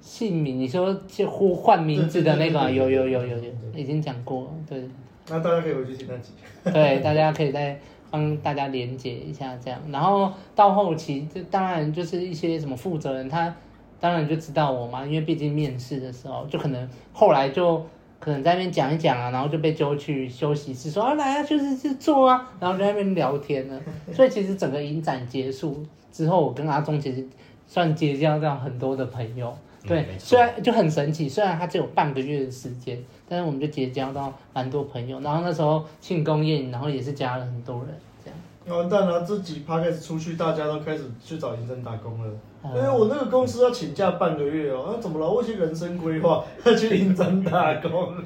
[0.00, 4.82] 姓名，你说就呼唤名字的那个，有有有有有，已经讲过，对。
[5.28, 6.32] 那大家可以回去听那集。
[6.64, 7.80] 对，大家可以在。
[8.12, 13.52] 帮大家连接一下，这样，然后到后期，这当然就是一些什么负责人，他
[13.98, 17.82] 当然就知道我嘛，因为毕竟面试的时候，就可能后来就
[18.20, 23.80] 可能在那边讲一讲啊，然后就被揪去休息室说啊，来啊，就是去做啊，然后在那边聊天了。
[24.12, 27.26] 所以其实整个影展结束之后，我跟阿忠其实
[27.66, 29.56] 算结交到很多的朋友。
[29.84, 32.96] 对，虽然就很神奇，虽然他只有半个月的时间，
[33.28, 35.18] 但是我们就结交到蛮多朋友。
[35.20, 37.88] 然后那时候庆功宴，然后也是加了很多人，
[38.24, 38.78] 这样。
[38.78, 42.32] 完蛋了，这几趴开始出去，大家都开始去找银针打工了。
[42.62, 45.28] 哎、嗯，我那个公司要请假半个月哦，那、啊、怎么了？
[45.28, 48.22] 我一些人生规划要去银针打工了。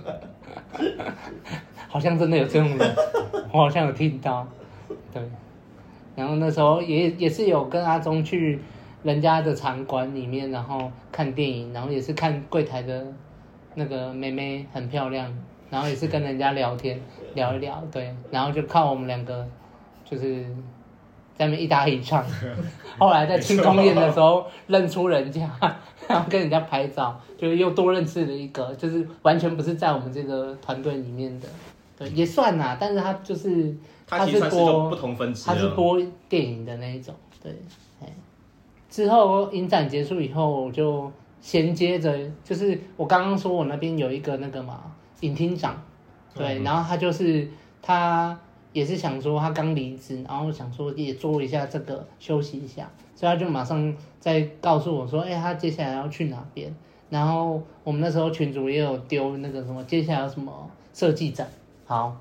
[1.88, 2.97] 好像真的有这种人，
[3.51, 4.47] 我好像有听到。
[5.11, 5.23] 对，
[6.14, 8.61] 然后那时候也也是有跟阿忠去。
[9.07, 13.07] 人家的场馆里面，然后看电影，然后也是看柜台的
[13.77, 15.33] 那个妹妹很漂亮，
[15.71, 17.01] 然后也是跟人家聊天
[17.35, 19.47] 聊一聊，对，然后就靠我们两个，
[20.05, 20.42] 就是
[21.37, 22.25] 在那边一搭一唱。
[22.99, 25.49] 后来在庆功宴的时候认出人家，
[26.09, 31.47] 然后跟人家拍照，就是又多认识了一个，就是完全不是在我们这个团队里面的，
[31.97, 33.73] 对，也算啦，但是他就是
[34.05, 35.97] 他是播不同分支，他是播
[36.29, 37.55] 电影的那一种，对。
[38.88, 44.81] 之后影展结束以后，我就衔接着，就是我刚刚说我那边有一个那个嘛，
[45.20, 45.81] 影厅长，
[46.35, 47.49] 对，然后他就是
[47.83, 48.38] 他
[48.72, 56.75] 也是想说他刚离职，然后想说也做一下这个休息一下，所以他就马上再告诉我说，哎，他接下来要去哪边？
[57.09, 61.46] 然后我们那时候群主也有丢那个什么，接下来有什么设计展，
[61.85, 62.16] 好，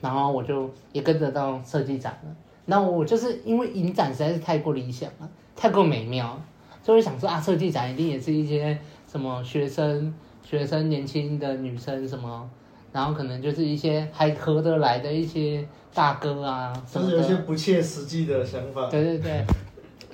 [0.00, 2.34] 然后我就也跟着到设计展了。
[2.64, 5.30] 那我就是因为影展实在是太过理想了。
[5.60, 6.40] 太过美妙，
[6.84, 8.78] 就会想说啊，设计展一定也是一些
[9.10, 12.48] 什么学生、学生年轻的女生什么，
[12.92, 18.88] 然后可能就是一些还合得来的一些大哥啊，什么就是有些不切实际的想法。
[18.88, 19.44] 对对对，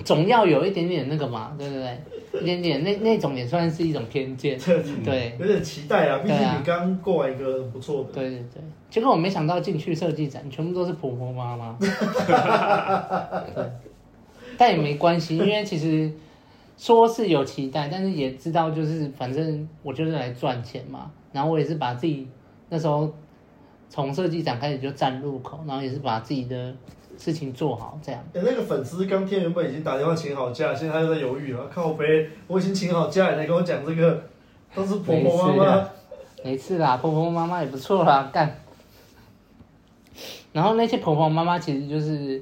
[0.03, 1.99] 总要有一点点那个嘛，对对
[2.33, 4.59] 对，一点点那那种也算是一种偏见。
[5.05, 8.13] 对，有点期待啊，毕竟你刚过完一个不错的。
[8.15, 11.77] 对对对，结果我没想到进去设计展全部都是婆婆妈妈。
[13.55, 13.71] 对。
[14.59, 16.13] 但也没关系，因为其实
[16.77, 21.11] 说是有期待，但是也知道就是反正我就是来赚钱嘛。
[21.33, 22.29] 然后我也是把自己
[22.69, 23.13] 那时候
[23.91, 26.73] 从设计展开始就站入口，然后也是把自己的
[27.19, 28.21] 事情做好这样。
[28.35, 31.69] 哎、欸，那个粉丝刚天原本已经打电话请好假，现在他又在犹豫了。
[31.69, 34.23] 靠背，我已经请好假，你来跟我讲这个，
[34.75, 35.89] 都是婆婆妈妈。
[36.45, 38.57] 没事啦，婆婆妈妈也不错啦，干。
[40.53, 42.41] 然后那些婆婆妈妈其实就是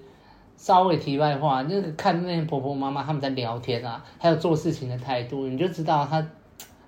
[0.62, 6.25] 稍微题外话，就是看那些婆婆妈妈他们在聊天啊，还有做事情的态度，你就知道她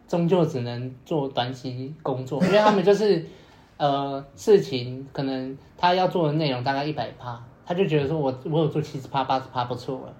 [0.06, 3.26] 终究只能做短期工作，因为他们就是
[3.76, 10.12] 呃事情可能他要做的内容大概一百趴，他就觉得说我我有做七十趴八十趴不错了，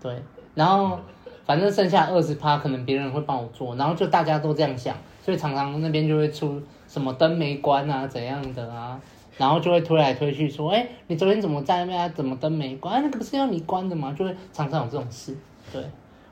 [0.00, 0.22] 对，
[0.54, 0.96] 然后
[1.44, 9.00] 反正剩下二十趴可能别人会帮我做，然后就大家都这样想，所以常常那边就会出什么灯没关啊怎样的啊。
[9.38, 12.08] 然后就会推来推去，说：“哎，你昨天怎么在那边啊？
[12.08, 12.96] 怎么灯没关？
[12.96, 15.34] 啊，那个不是要你关的吗？”就会常常有这种事。
[15.72, 15.82] 对，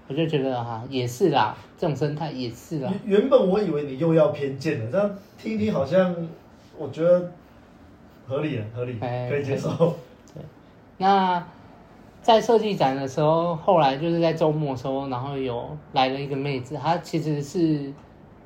[0.08, 2.92] 我就觉得哈，也是啦，这种生态也是啦。
[3.04, 6.14] 原本我以为你又要偏见了，这样听一听好像
[6.76, 7.32] 我觉得
[8.26, 9.70] 合理啊，合理，可以接受。
[10.34, 10.42] 对，
[10.98, 11.42] 那
[12.20, 17.90] 在设计展的时候，后来就是在周末的时候，然后有来了一个妹子，她其实是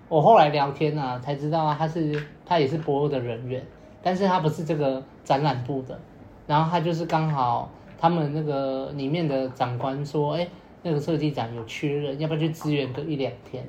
[0.09, 3.65] 我后来聊天啊才知道，她是她也是博物的人员。
[4.03, 5.99] 但是他不是这个展览部的，
[6.47, 10.49] 然后他就是刚好他们那个里面的长官说，哎，
[10.83, 13.65] 那个设计展有缺人，要不要去支援个一两天？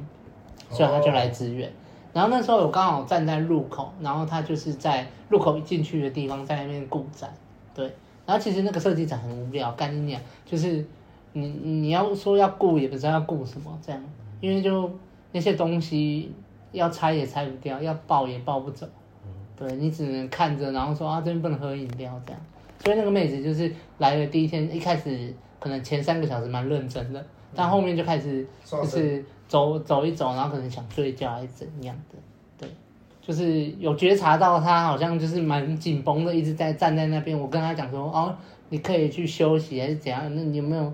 [0.70, 1.72] 所以他就来支援。
[2.12, 7.32] 然后那时候我刚好站在入口，然后他就是在入口一进去的地方在那边顾展，
[7.74, 7.86] 对。
[8.26, 10.86] 然后其实那个设计展很无聊，干你娘，就是
[11.34, 14.02] 你你要说要顾也不知道要顾什么这样，
[14.42, 14.90] 因为就
[15.32, 16.32] 那些东西
[16.72, 18.88] 要拆也拆不掉，要抱也抱不走。
[19.56, 22.42] 对，你只能看着，然后说啊，这边不能喝饮料这样。
[22.80, 32.18] 所以那个妹子就是来了第一天，一开始可能前三个小时蛮认真的，但后面就开始就是走走一走，然后可能想睡觉还是怎样的。
[32.58, 32.70] 对，
[33.22, 37.40] 就是有觉察到她好像就是蛮紧绷的，一直在站在那边。
[37.40, 38.36] 我跟她讲说，哦，
[38.70, 40.24] 你可以去休息还是怎样？
[40.36, 40.92] 那你有没有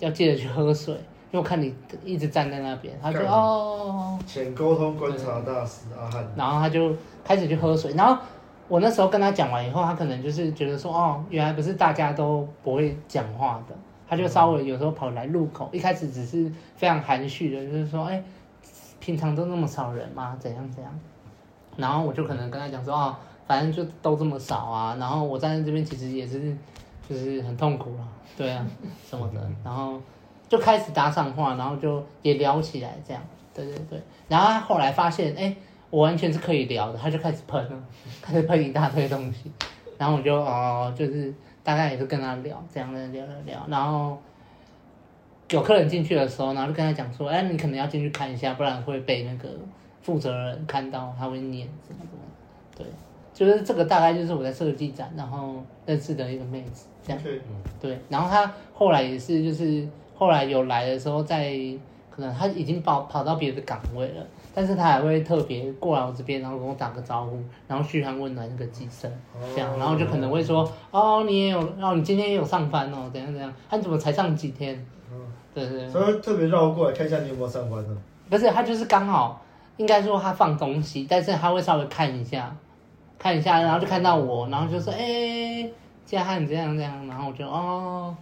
[0.00, 0.94] 要记得去喝水？
[1.34, 6.94] 因为我看你一直站在那边，他就哦，前沟通观察大师阿汉，然后他就。
[7.26, 8.22] 开始去喝水，然后
[8.68, 13.74] 我那时候跟他讲完以后，他可能就是觉得说，哦，原来不是大家都不会讲话的，
[14.06, 18.22] 他就稍微有时候跑来入口，一开始只是非常含蓄的，就是说，哎，
[19.00, 20.36] 平常都那么少人吗？
[20.38, 21.00] 怎样怎样？
[21.78, 23.16] 然后我就可能跟他讲说，哦，
[23.46, 26.54] 反正就都这么少啊，然后我站在这边其实也是，
[27.08, 28.66] 就是很痛苦了，对啊，
[29.08, 29.98] 什么的，然后
[30.48, 33.22] 就开始搭上话，然后就也聊起来这样，
[33.54, 35.54] 对对对，然后他后来发现，哎。
[35.90, 37.84] 我完全是可以聊的，他就开始喷了，
[38.20, 39.48] 开始喷一大堆东西，
[39.96, 44.18] 然后我就哦，就是大概也是跟他聊，这样的聊聊聊，然后
[45.50, 49.48] 有客人进去的时候，然后就跟他讲说，哎，你可能要进去看一下，不然会被那个
[50.02, 52.18] 负责人看到，他会念什么什么。
[52.76, 52.84] 对，
[53.32, 57.22] 就是这个大概就是我在设计展然后认识的一个妹子，这样，
[57.80, 61.78] 对，然后他后来也是，就是后来有来的时候在，在
[62.10, 64.24] 可能他已经跑跑到别的岗位了。
[64.56, 69.10] 但是他还会特别过来我这边，然后跟我打个招呼，然后嘘寒问暖那个几声，
[69.52, 74.86] 这样，然后就可能会说，哦，你也有，哦，你今天也有上班哦，怎样怎样，他怎么才上几天？
[75.12, 75.20] 嗯，
[75.52, 75.88] 对对。
[75.88, 77.96] 所以特别绕过来看一下你有没有上班呢？
[78.30, 79.42] 不是，他就是刚好，
[79.76, 82.56] 应该说他放东西，但是他会稍微看一下，
[83.18, 85.68] 看一下，然后就看到我，然后就说，哎，
[86.06, 88.14] 嘉汉这样这样，然后我就哦，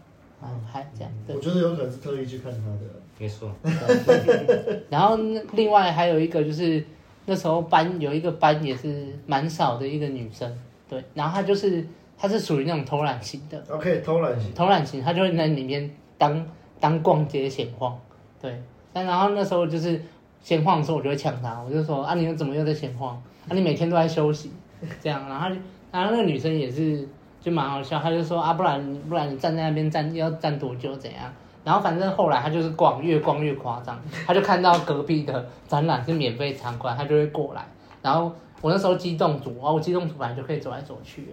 [0.43, 1.13] 嗯，还这样。
[1.27, 1.37] 对。
[1.37, 2.81] 我觉得有可能是特意去看他的。
[3.19, 3.49] 没错，
[4.91, 5.17] 然后
[5.53, 6.85] 另外还有一个就是
[7.27, 10.53] 那时候班有一个班也是蛮少的一个女生，
[10.89, 11.87] 对，然后她就是
[12.19, 16.45] 她是属于那种偷懒型的，OK，偷懒型，偷懒型，她就会在里面当
[16.81, 17.97] 当逛街闲晃，
[18.41, 18.61] 对，
[18.93, 20.03] 但然后那时候就是
[20.41, 23.15] 闲晃的时候，我就会呛她，我就说啊，你又怎么又在闲晃？
[23.49, 24.51] 啊，你每天都在休息，
[25.01, 25.49] 这样，然后
[25.93, 27.07] 然后那个女生也是
[27.43, 31.25] 就蛮好笑，他就说啊，不然不然你站在那边站要站多久怎样？
[31.65, 37.65] 然后反正后来他就是逛，越逛越夸张，他就看到隔壁的展览是免费参观，他就会过来。
[38.01, 41.29] 然后我那时候机动组，哦，我机动组本来就可以走来走去，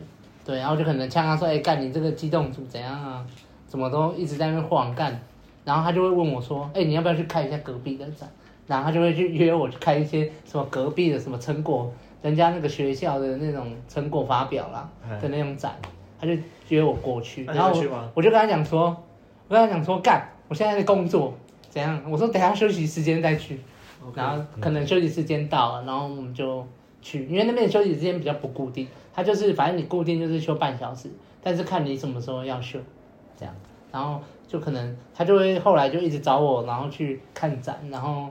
[0.46, 3.26] 对，然后就可能呛他说：“哎，干你这个机动组怎样啊？
[3.68, 5.20] 怎么都一直在那边晃干？”
[5.66, 8.28] 然后他就会问我说：“哎，你要不要去看一下隔壁的展？”
[8.66, 11.92] 然后他就会去约我去看一些什么隔壁的什么成果，
[12.22, 14.88] 人家那个学校的那种成果发表啦
[15.20, 15.74] 的那种展，
[16.20, 16.34] 他就
[16.68, 17.46] 约我过去。
[17.46, 18.96] 然后我，我就跟他讲说。
[19.48, 21.34] 我跟他讲说干，我现在在工作，
[21.72, 22.00] 怎样？
[22.08, 23.60] 我说等下休息时间再去
[24.14, 26.64] 然后可能休息时间到了，然后我们就
[27.02, 31.10] 去，因为那边的休息时间比较不固定，他就是反正你固定就是休半小时，
[31.42, 32.78] 但是看你什么时候要休，
[33.36, 33.52] 这样。
[33.92, 38.28] 然后就可能他就会后来就一直找我，然后去看展，然后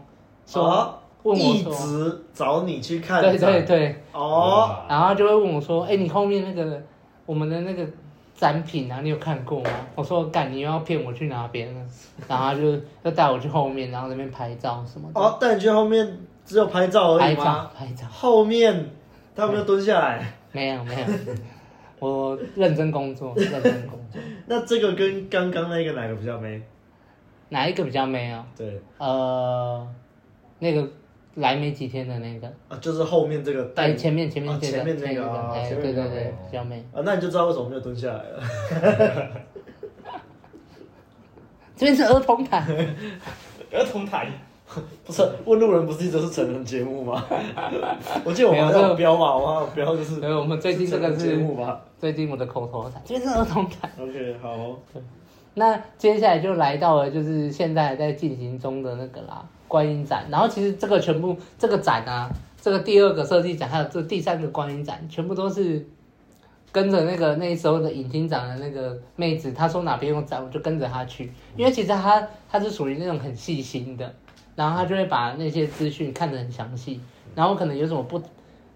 [0.47, 6.81] 说、哦、问我说一直找你去看展，对对对，哦，然后就会问我说，哎，你后面那个
[7.29, 7.87] 我们的那个
[8.35, 9.71] 展品啊，你有看过吗？
[9.95, 11.87] 我说，干，你又要骗我去哪边了？
[12.27, 15.21] 然后他就要带我去后面，然后那边拍照什么的。
[15.21, 17.45] 哦，带你去后面只有拍照而已吗？
[17.45, 18.07] 拍照，拍照。
[18.09, 18.89] 后面
[19.37, 20.33] 他有没有蹲下来？
[20.53, 21.07] 没有，没有。
[21.99, 24.19] 我认真工作，认真工作。
[24.47, 26.63] 那这个跟刚刚那个哪个比较美？
[27.51, 28.47] 哪一个比较美啊？
[28.57, 29.87] 对，呃，
[30.61, 30.89] 那个
[31.37, 37.03] 来没几天的那个啊，就是后面这个带前面前面这个前面那个啊，对对对，比较美啊。
[37.05, 38.43] 那你就知道为什么没有蹲下来了。
[41.77, 42.67] 这边是儿童台，
[43.73, 44.29] 儿童台。
[45.07, 47.25] 不是问路人，不是一直是成人节目吗？
[48.23, 50.21] 我记得我们有标嘛，我们标就是。
[50.21, 51.81] 对，我们最近这个是节目吧？
[51.99, 53.91] 最近我的口头禅，这边是儿童台。
[53.99, 54.79] OK，好。
[54.93, 55.03] 对，
[55.55, 60.25] 那接下来就来到了就是现在在进行中的那个啦，观音展。
[60.31, 62.29] 然后其实这个全部这个展啊，
[62.61, 65.87] 这个第二个设计展，还有这第三个观音展，全部都是
[66.73, 71.33] 跟着那个那时候的引经展的那个妹子，她说哪边有展，我就跟着她去。
[71.57, 74.13] 因为其实她她是属于那种很细心的。
[74.57, 77.01] 然后她就会把那些资讯看得很详细，
[77.33, 78.19] 然后可能有什么不，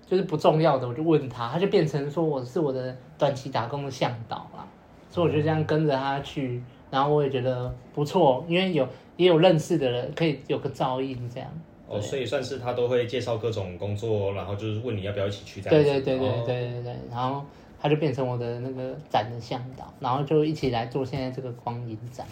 [0.06, 4.64] 就是不重要的，我就问她，她就变成说我是我的短期打工的向导啦，
[5.10, 11.50] 所以我就这样跟着她去，然后我也觉得不错，因为有也有认识的人可以有个照应这样。
[11.88, 15.82] 哦，所以算是他都会介绍各种工作，然后就是问你要不要一起去这样。
[15.82, 17.42] 对对对对对对对，然后
[17.80, 22.24] 他就变成我的那个展的向导，然后就一起来做现在这个光影展，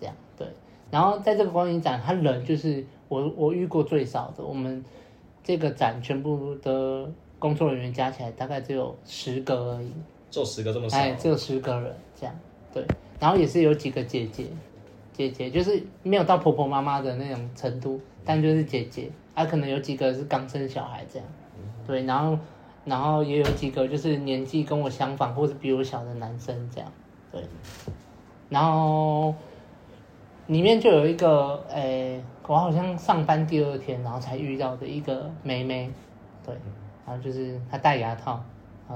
[0.00, 0.48] 这样对。
[0.90, 2.84] 然后在这个光影展，他人就是。
[3.08, 4.84] 我我遇过最少的，我们
[5.44, 9.92] 这个展全部的工作人员加起来大概只有十个而已，
[10.28, 12.34] 就十个这么少，哎，只有十个人这样，
[12.76, 12.86] 对，
[13.18, 14.44] 然后也是有几个姐姐，
[15.14, 21.26] 姐姐就是没有到婆婆妈妈的那种程度，但就是姐姐，她、啊、可能有几个是刚生小孩这样，
[21.86, 22.38] 对，然后
[22.84, 26.92] 然后也有几个就是年纪跟我相仿或者比我小的男生这样，
[27.32, 27.42] 对，
[28.50, 29.34] 然后。
[30.48, 31.80] 里面就有一个，诶、
[32.20, 35.90] 欸，我好像上班第二天，然后才遇到的一个妹妹，
[36.44, 36.54] 对，
[37.04, 38.40] 然后就是她戴牙套，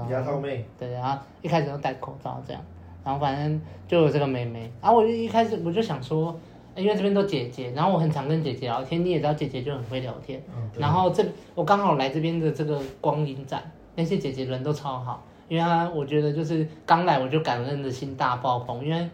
[0.09, 2.61] 牙套妹，对，然后一开始都戴口罩这样，
[3.03, 6.37] 然后反正就有这个妹妹，然后我就一开始我就想说，
[6.75, 11.23] 因为这边都姐姐，然后我很常跟姐姐聊天，你也知道姐姐就很会聊天，嗯、然后这
[11.55, 13.61] 我刚好来这边的这个光影展，
[13.95, 19.09] 那些姐姐人都超好，因为她我觉得就是刚来我就感恩的心大爆棚，因为。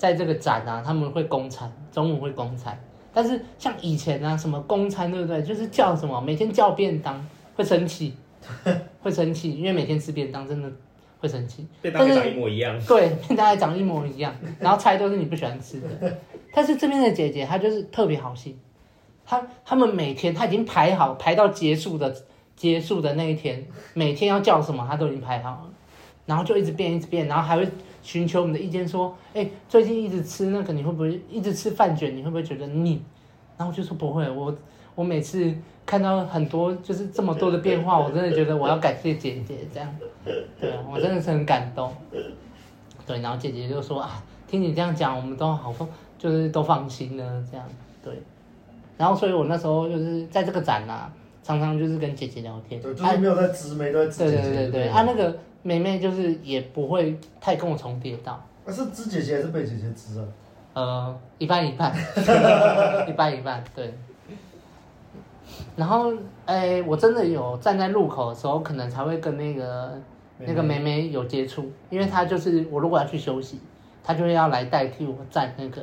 [0.00, 2.74] 在这个展啊，他们会供餐，中午会供餐，
[3.12, 5.42] 但是像以前啊，什么供餐对不对？
[5.42, 7.22] 就是叫什么，每天叫便当
[7.54, 8.14] 会生气，
[9.02, 10.72] 会生气，因为每天吃便当真的
[11.20, 11.66] 会生气。
[11.80, 12.76] 便当长一模一样。
[12.86, 16.18] 对，便当还长一模一样，然后菜都是你不喜欢吃的。
[16.52, 18.58] 但是这边的姐姐她就是特别好心，
[19.24, 22.12] 她他们每天她已经排好，排到结束的
[22.56, 25.70] 结束的那一天，每天要叫什么她都已经排好了，
[26.26, 27.68] 然后就一直变一直变，然后还会。
[28.02, 32.16] 寻求我们的意见，说：“哎、欸，最近一直吃那个，你会不会一直吃饭卷？
[32.16, 32.98] 你会不会觉得腻？”
[33.58, 34.56] 然后我就说：“不会，我
[34.94, 35.54] 我每次
[35.84, 39.94] 看到很多就是这么多的变化，我真的觉得我要感谢姐姐这样。
[40.24, 41.92] 对啊，我真的是很感动。
[43.06, 47.66] 对，然后姐姐就说：啊，听你这样讲，我们都好放，就是都放心了这样。
[48.02, 48.14] 对，
[48.96, 54.42] 然后所以我那时候就是在这个展啊，常常就是跟姐姐聊天，对，就是没有在直眉，都在直姐姐。
[54.42, 60.24] 对对对对，啊那个。”妹妹就是也不会太跟我重叠到，那是知姐姐还是被姐姐知啊？
[60.72, 61.94] 呃，一半一半，
[63.06, 63.92] 一半一半，对。
[65.76, 66.12] 然后，
[66.46, 69.92] 哎、欸，我真的有站在路口的时候，可能才会跟那个
[70.38, 73.60] 那个妹妹有接触，因为她就是我如果要去休息，
[74.02, 75.82] 她就会要来代替我站那个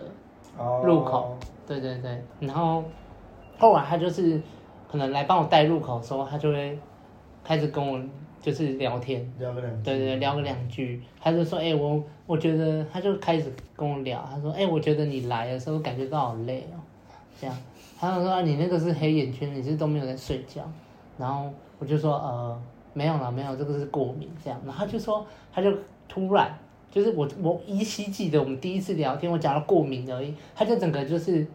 [0.84, 1.20] 路口。
[1.20, 1.38] Oh.
[1.68, 2.84] 对对对，然后
[3.58, 4.42] 后来她就是
[4.92, 6.78] 可能来帮我带路口的时候，她就会
[7.44, 8.00] 开始跟我。
[8.40, 16.80] 就是聊天，聊个两句，对对，聊个两句，他就说，哎、欸，我我觉得，他就开始跟我聊，他说，哎、欸，我觉得你来的时候感觉到好累哦，
[17.42, 17.58] 这样，
[18.00, 20.62] 他就说，啊，你那个是黑眼圈，你是都没有在睡觉，
[21.18, 21.50] 然后
[21.80, 22.62] 我就说，呃，
[22.94, 25.72] 没有了，没有，这个是过敏，这样，然后就说，他就
[26.08, 26.56] 突然，
[26.92, 31.46] 就是我我依稀记得我们第一次聊天，我讲到过敏而已，他就整个就是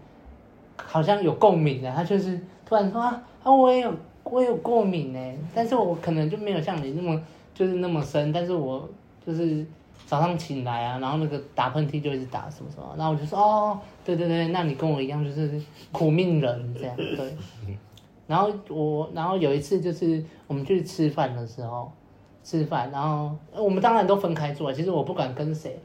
[0.76, 3.92] 好像有共鸣的，他就是突然说，啊，啊，我也有。
[4.24, 5.18] 我也有过敏呢，
[5.52, 7.20] 但是我可能就没有像你那么
[7.52, 8.88] 就是那么深，但是我
[9.26, 9.66] 就是
[10.06, 17.34] 早上醒来啊，然后那个打喷嚏就一直打什么什么，然后我就说哦，对对对，那你跟我一样就是苦命人这样 对，
[18.26, 21.90] 然后我然后有一次就是我们去吃饭的时候，
[22.44, 25.78] 吃饭，然后我们当然都分开坐，其实我不管跟谁，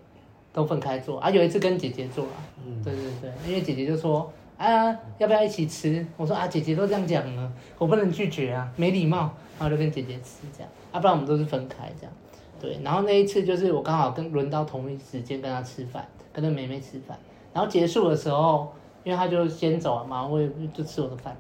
[0.52, 1.30] 都分开坐啊。
[1.30, 4.88] 有一次跟姐姐坐啊，嗯，对对对，因为姐姐就说，啊，
[5.18, 6.06] 要不要一起吃？
[6.18, 12.14] 我说啊，姐姐都这样讲了，我不能拒绝啊，没礼貌，然后就跟姐姐吃这样，啊，不然我们都是分开这样。
[12.60, 17.18] 对，然后那一次就是我刚好跟轮到同一时间跟她吃饭，跟那妹妹吃饭，
[17.54, 18.72] 然后结束的时候，
[19.04, 21.36] 因为她就先走了嘛，我也就吃我的饭。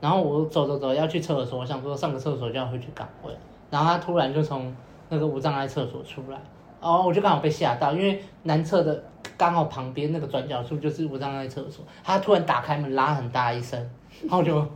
[0.00, 3.32] 然后我走走走要去厕所，我想说上个厕所就要回去岗位，
[3.70, 4.70] 然后他突然就从
[5.08, 6.38] 那个无障碍厕所出来，
[6.80, 9.02] 哦，我就刚好被吓到，因为男厕的
[9.38, 13.80] 刚好旁边那个转角处就是无障碍厕所，他突然打开门拉很大一声，
[14.24, 14.66] 然后就，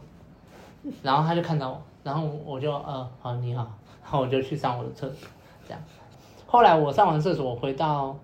[1.03, 3.71] 然后他就看到我，然后我就呃好你好，
[4.11, 5.28] 然后我就去上我的厕所，
[5.66, 5.82] 这样，
[6.46, 8.16] 后来我上完厕所回到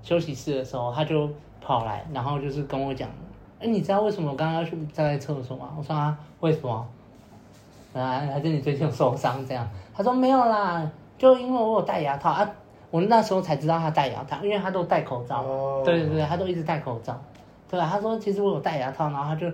[0.00, 1.28] 休息室的时候，他就
[1.60, 3.08] 跑来，然后就是跟我讲。
[3.58, 5.74] 哎，你知道为什么我刚刚要去站在厕所吗？
[5.76, 6.86] 我说啊，为什么？
[7.94, 9.68] 啊，还是你最近有受伤这样？
[9.92, 10.88] 他说没有啦，
[11.18, 12.48] 就因为我有戴牙套啊。
[12.92, 15.42] 我那时候才知道他戴牙套，因为他都戴口罩。
[15.42, 15.82] 哦。
[15.84, 17.20] 对对对，他都一直戴口罩。
[17.68, 19.50] 对啊，他说其实我有戴牙套，然后他就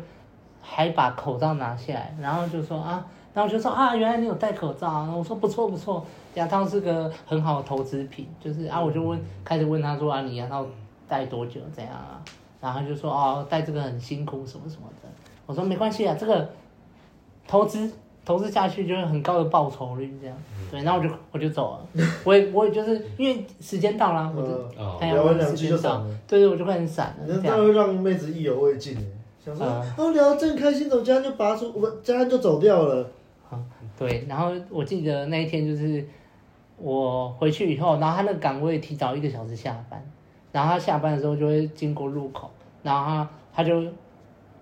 [0.61, 3.05] 还把口罩拿下来，然后就说啊，
[3.35, 5.13] 然后我就说啊，原来你有戴口罩啊。
[5.13, 10.65] 我说不错不错，牙套是个很好的投资品，就是啊，我就问，开始问他说啊，你牙套
[11.09, 12.23] 戴多久怎样啊？
[12.61, 15.09] 然后就说哦，戴这个很辛苦，什么什么的。
[15.47, 16.49] 我说没关系啊，这个
[17.47, 17.91] 投资
[18.25, 20.37] 投资下去就是很高的报酬率，这样。
[20.71, 22.05] 对，然后我就我就走了。
[22.25, 24.49] 我也我也就是因为时间到了，我就
[25.07, 26.07] 聊完两句就闪了。
[26.27, 27.41] 对对，我就快点闪了。
[27.43, 28.97] 那会让妹子意犹未尽，
[29.45, 29.67] 想说
[29.99, 33.07] 哦，聊得正开心，怎么家就拔出我家就走掉了。
[33.99, 36.07] 对，然后我记得那一天就是
[36.77, 40.03] 我回去以后，然后他那个岗位提早一个小时下班。
[40.53, 42.49] 然后他下班的时候就会经过路口，
[42.85, 43.83] 然后他他就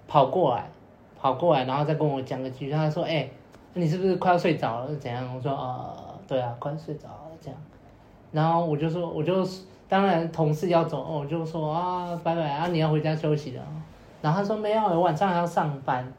[0.09, 0.65] 跑过来，
[1.21, 3.29] 跑过来，然后再跟我讲个几句，他说：“哎、
[3.75, 4.97] 你是不是快要睡着了？
[4.97, 5.95] 怎样？”我说：“呃，
[6.27, 7.59] 对啊，快睡着了。”这样，
[8.31, 9.47] 然后我就说：“我就
[9.87, 13.63] 当然同事要走，我就说啊，拜拜啊，你要回家休息了。”
[14.23, 16.11] 然后他说：“没有，我晚上还要上班。”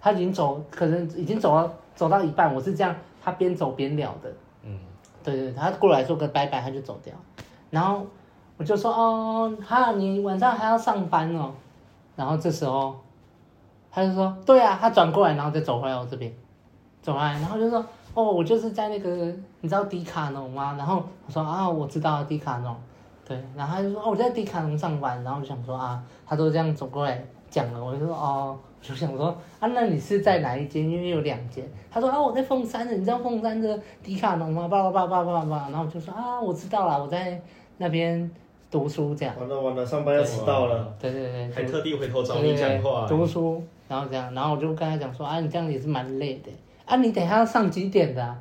[0.00, 4.32] 他已经走，可能已经走到走到一半，我是这样，他边走边聊的。
[4.62, 4.78] 嗯，
[5.24, 7.12] 对对，他过来说个拜拜，他就走掉，
[7.70, 8.06] 然后。
[8.58, 11.52] 我就说哦，哈，你晚上还要上班哦，
[12.16, 12.96] 然后这时候，
[13.90, 16.32] 他就说，对啊，他转过来，然后再走回来我这边，
[17.02, 17.84] 走过来，然后就说，
[18.14, 19.10] 哦，我就是在那个，
[19.60, 20.74] 你知道迪卡侬吗？
[20.78, 22.74] 然后我说啊，我知道迪卡侬，
[23.28, 30.88] 对，然后他就说，哦，我在迪卡侬上班，然后我就想说啊，他都这样走过来讲了，我就说哦，我就想说啊，那你是在哪一间？
[30.88, 31.64] 因为有两间。
[31.90, 34.68] 他说啊，我在凤山的，你知道凤山的迪卡侬吗？
[34.68, 37.40] 叭叭叭叭叭叭，然后我就说啊，我知道了，我在
[37.78, 38.30] 那边。
[38.68, 40.92] 读书这样，完了完了，上班要迟到了。
[41.00, 43.06] 对对对，还特地回头找你讲话。
[43.06, 46.50] 读书，然后这样，然后我就跟他讲说啊，你这样也是蛮累的。
[46.84, 48.36] 啊，你等一下要上几点的？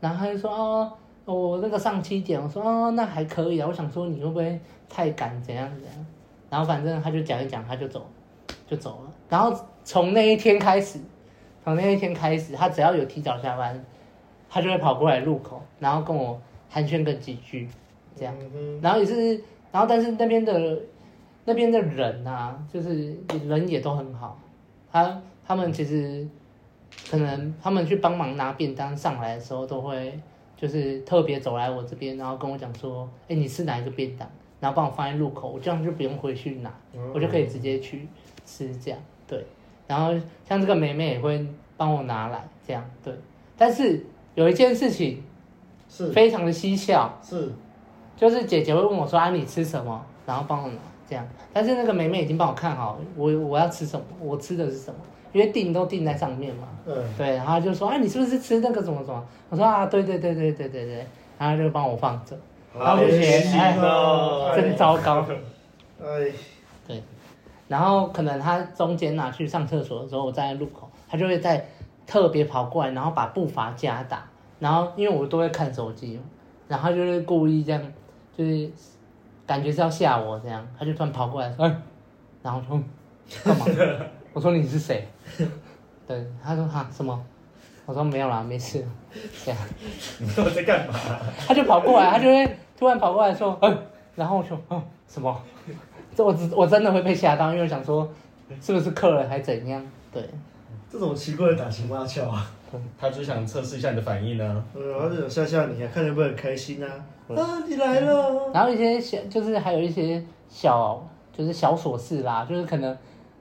[0.00, 0.92] 然后他就说哦，
[1.26, 2.42] 我那个上七点。
[2.42, 3.68] 我说哦，那还可以啊。
[3.68, 6.06] 我想说你会不会太赶，怎样怎样？
[6.48, 8.04] 然后反正他就讲一讲，他就走，
[8.66, 9.05] 就走了。
[9.28, 10.98] 然后从那一天开始，
[11.64, 13.84] 从那一天开始，他只要有提早下班，
[14.48, 17.68] 他就会跑过来路口，然后跟我寒暄个几句。
[18.18, 18.34] 这样，
[18.80, 19.34] 然后也是，
[19.70, 20.80] 然后但是那边的
[21.44, 23.14] 那边的人啊，就是
[23.46, 24.40] 人也都很好，
[24.90, 26.26] 他他们其实
[27.10, 30.18] 可能他们去帮忙拿便当上来的时候，都会
[30.56, 34.26] 就是特别走来我这边，然后跟我讲说，哎，你吃哪一个便当？
[34.60, 36.72] 然后帮我放在路口，我这样就不用回去拿，
[37.12, 38.08] 我就可以直接去
[38.46, 39.46] 吃这样，对。
[39.86, 40.12] 然后
[40.48, 41.46] 像这个妹妹也会
[41.76, 43.14] 帮我拿来这样，对。
[43.56, 44.04] 但是
[44.34, 45.22] 有一件事情
[45.88, 47.52] 是非常的蹊跷，是。
[48.16, 51.26] 就是姐姐会问我说：“啊，你吃什么？”然后帮我拿这样。
[51.52, 54.98] 但是那个妹妹已经帮我看好，我我要吃什么，我吃的是什么，
[55.32, 56.66] 因为订都订在上面嘛。
[56.86, 56.94] 嗯。
[57.18, 61.06] 对，然后就说：“啊，你是不是吃那个什么什么？”我说：“啊，对对对对对对对。”
[61.38, 62.34] 然后就帮我放着，
[62.74, 65.24] 然后就觉得哎，真糟糕。
[66.02, 66.32] 哎。
[67.68, 67.72] 对。
[67.72, 71.66] 然后可能他中间拿去上厕所的时候，我站在路口，他就会在
[72.06, 74.24] 特别跑过来，然后把步伐加大，
[74.58, 76.20] 然后因为我都会看手机，
[76.68, 77.82] 然后就是故意这样。
[78.36, 78.70] 就是
[79.46, 81.76] 感觉是要吓我这样，他就突然跑过来，哎，
[82.42, 82.78] 然后说
[83.42, 83.64] 干嘛？
[84.34, 85.08] 我说你是谁？
[86.06, 87.18] 对，他说哈什么？
[87.86, 88.86] 我说没有啦，没事。
[89.42, 89.58] 这样，
[90.20, 90.94] 你说我在干嘛？
[91.48, 93.78] 他就跑过来，他就会突然跑过来说，嗯，
[94.14, 95.34] 然后我说，嗯，什么？
[96.16, 98.08] 这我我真的会被吓到，因为我想说
[98.60, 99.84] 是不是客人还怎样？
[100.10, 100.22] 对，
[100.90, 102.50] 这种奇怪的打情骂俏啊，
[102.98, 104.64] 他就想测试一下你的反应呢。
[104.74, 106.90] 嗯，他就想吓吓你，看你会不会很开心啊。
[107.28, 108.50] 啊，你来了！
[108.54, 111.06] 然后一些小，就是还有一些小，
[111.36, 112.96] 就是小琐事啦，就是可能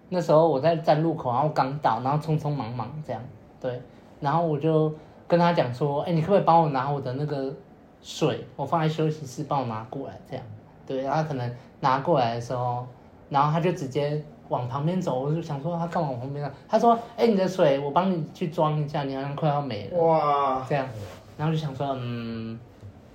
[0.09, 3.21] 那时候我在站路口，然后刚到，然后匆匆忙忙这样，
[3.61, 3.79] 对，
[4.19, 4.91] 然后我就
[5.27, 7.53] 跟他讲说，哎，你可不可以帮我拿我的那个
[8.01, 10.43] 水，我放在休息室，帮我拿过来，这样。
[10.85, 12.85] 对，他可能拿过来的时候，
[13.29, 16.51] 然后他就直接往旁边走，我就想说他干嘛往旁边？
[16.67, 20.87] 他说：“哎，你的水，我帮你去装一下，你好像快要没了。”哇，这样，
[21.37, 22.59] 然后就想说，嗯，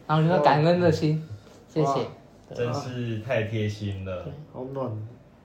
[0.07, 1.23] 然后就说感恩的心，
[1.68, 2.07] 谢谢，
[2.55, 4.91] 真是太贴心了，对，好暖。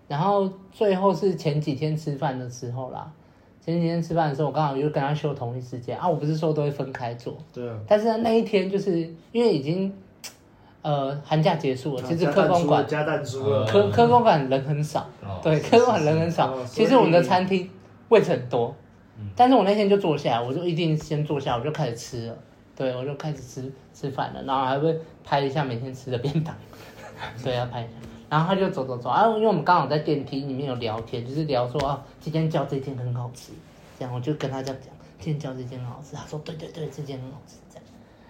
[0.07, 3.11] 然后最后是前几天吃饭的时候啦。
[3.59, 6.07] 前几天吃饭的时候，我刚好又跟他休同一时间啊。
[6.07, 7.75] 我不是说都会分开做，对啊。
[7.87, 8.99] 但是那一天就是
[9.31, 9.91] 因为已经，
[10.85, 15.09] 呃，寒假结束了，其实科工馆加了，科科工馆人很少，
[15.41, 16.63] 对，科工馆人很少。
[16.63, 17.67] 其实我们的餐厅
[18.09, 18.71] 位置很多，
[19.35, 22.37] 但是我那天就坐下来，我就一定先坐下，我就开始吃了，
[22.75, 26.55] 对，我就开始吃吃饭了，然后还会拍一下每天吃的便当，
[27.43, 27.89] 对，要拍一下。
[28.29, 33.51] 然后他就走走走啊，因为我们刚好在电梯里面有聊天，就是聊说啊，今天叫这间很好吃，
[33.97, 37.83] 这样我就跟他这样讲，今天叫这间很好吃，他说对对对，这间很好吃，这样，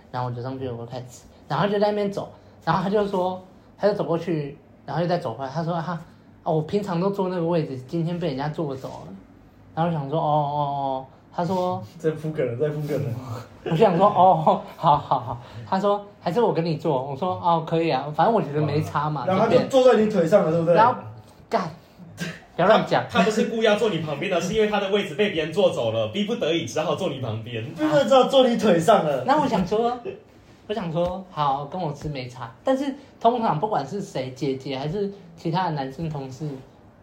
[0.09, 2.31] 然后我就上去我就开始吃，然后就在那边走，
[2.65, 3.41] 然后他就说，
[3.77, 5.93] 他就走过去，然后又再走回来，他说他
[6.43, 9.13] 哦，我平常都坐那个位置，今天被人家坐走了，
[9.73, 11.05] 然后我想说哦哦哦。
[11.37, 13.11] 他说： “在敷梗了，在敷梗了。”
[13.65, 15.37] 我就想说：“哦，好好好。”
[15.69, 20.75] 他说：“还是我跟你坐。”我说：“哦，可以啊，反正我觉得没差嘛。”然后他就坐在你腿上了，对不对？
[20.75, 20.95] 然后
[21.49, 21.69] 干，
[22.55, 23.03] 不要乱讲。
[23.09, 27.61] 他不是故意要坐你旁边的，是因为他的位置被别人坐走了，逼不得已只好坐你旁边。
[27.73, 29.25] 逼不得只好坐你腿上了。
[29.25, 29.99] 那我想说，
[30.67, 32.51] 我想说，好，跟我吃没差。
[32.63, 36.49] 但是通常不管是谁，姐姐还是其他的男生同事，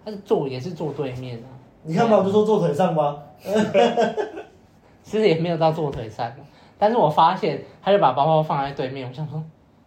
[0.05, 1.47] 他是坐也是坐对面啊。
[1.85, 3.19] 你看嘛，我就说坐腿上吗？
[5.03, 6.31] 其实也没有到坐腿上，
[6.79, 9.43] 但是我发现他就把包包放在对面，我想说，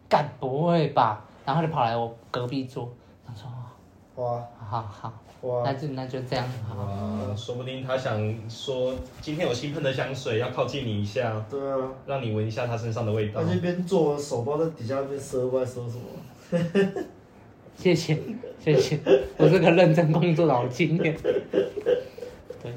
[0.09, 1.23] 干不会吧？
[1.45, 2.89] 然后就跑来我隔壁坐，
[3.25, 3.49] 他说，
[4.23, 5.13] 哇，好好，哇，
[5.63, 8.19] 那就那就这样，好，哇，说不定他想
[8.49, 11.77] 说今天有新喷的香水，要靠近你一下，对啊，
[12.07, 13.43] 让你闻一下他身上的味道。
[13.43, 17.03] 他这边做，手包在底下那边收，不知道收什么。
[17.75, 18.17] 谢谢
[18.59, 18.99] 谢谢，
[19.37, 21.13] 我是个认真工作的好青年。
[22.63, 22.71] 对，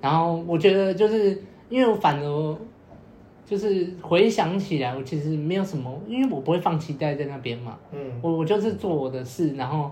[0.00, 2.58] 然后我觉得就是因为我反而
[3.44, 7.76] 就是回想起来，我其实没有什么，因为我不会放期待在那边嘛。
[7.90, 9.90] 嗯，我我就是做我的事，然后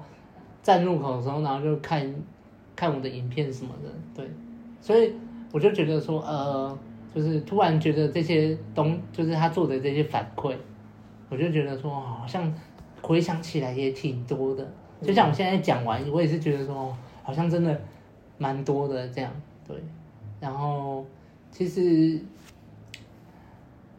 [0.64, 2.12] 站入口的时候，然后就看
[2.74, 3.88] 看我的影片什么的。
[4.16, 4.28] 对，
[4.80, 5.12] 所以
[5.52, 6.76] 我就觉得说，呃，
[7.14, 10.56] 就是突然觉得这些东，就是他做的这些反馈，
[11.28, 12.52] 我就觉得说，好像。
[13.06, 14.66] 回想起来也挺多的，
[15.02, 17.78] 就像我现在讲完，我也是觉得说，好像真的
[18.38, 19.30] 蛮多的这样，
[19.68, 19.76] 对。
[20.40, 21.04] 然后
[21.50, 22.18] 其实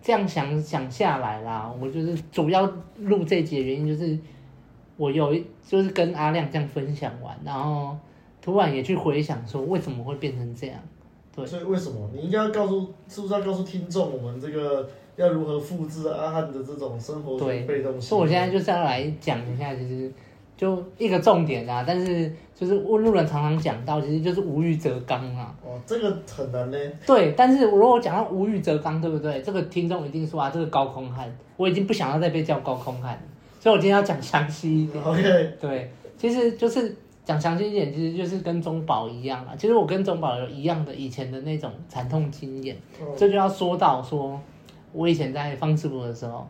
[0.02, 2.66] 这样想想下来啦，我就是主要
[2.98, 4.18] 录这集的原因就是，
[4.98, 7.98] 我有一就是跟阿亮这样分享完，然后
[8.42, 10.78] 突然也去回想说，为什么会变成这样？
[11.36, 11.46] 对。
[11.46, 14.88] 所以为什么你应该要告诉，是不是要告诉听众我们这个？
[15.18, 18.02] 要如何复制阿汉的这种生活被动？
[18.02, 20.12] 所以我现在就是要来讲一下，其实
[20.58, 21.86] 就一个重点啊。
[21.88, 25.56] 但是就是问路人常常讲到，其实就是无欲则刚啊。
[25.64, 26.78] 哦，这个很难呢。
[27.08, 29.42] 对，但是如果我讲到无欲则刚，对不对？
[29.42, 33.18] 这个听众一定说啊，这个高空汉，我已经不想要再被叫高空汉，
[33.66, 35.04] 所以我今天要讲详细一点。
[35.04, 35.58] OK。
[35.60, 39.56] 对，其实就是讲详细一点，其实就是跟中宝一样啊。
[39.58, 44.40] 其实我跟中宝有一样的以前的那种惨痛经验，哦、这就要说到说。
[44.94, 46.48] 我以前在方师傅的时候，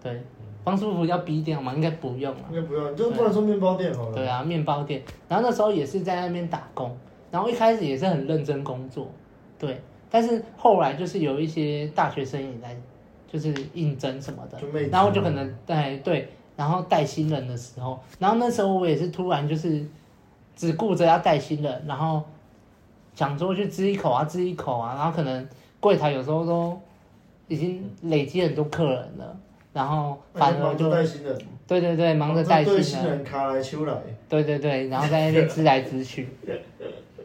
[0.00, 0.22] 对，
[0.64, 1.74] 方师傅要逼店吗？
[1.74, 4.14] 应该不用了，应该不用，就不能说面包店好了。
[4.14, 5.02] 对啊，面包店。
[5.28, 6.96] 然后那时候也是在那边打工，
[7.32, 9.10] 然后一开始也是很认真工作，
[9.58, 9.80] 对。
[10.08, 12.74] 但是后来就是有一些大学生也来，
[13.30, 14.58] 就是应征什么的，
[14.90, 19.86] 然后就可能对对，然后带新人的时候，然后那时候我也是突然就是
[20.56, 22.22] 只顾着要带新人，然后
[23.14, 25.48] 想说去吃一口啊，吃一口啊，然后可能
[25.80, 26.80] 柜台有时候都。
[27.50, 29.34] 已经累积很多客人了，
[29.72, 31.34] 然后反而就带新人，
[31.66, 33.94] 对对对，忙着带新人， 新人卡来秋来，
[34.28, 36.28] 对对对，然后在那边支来支去，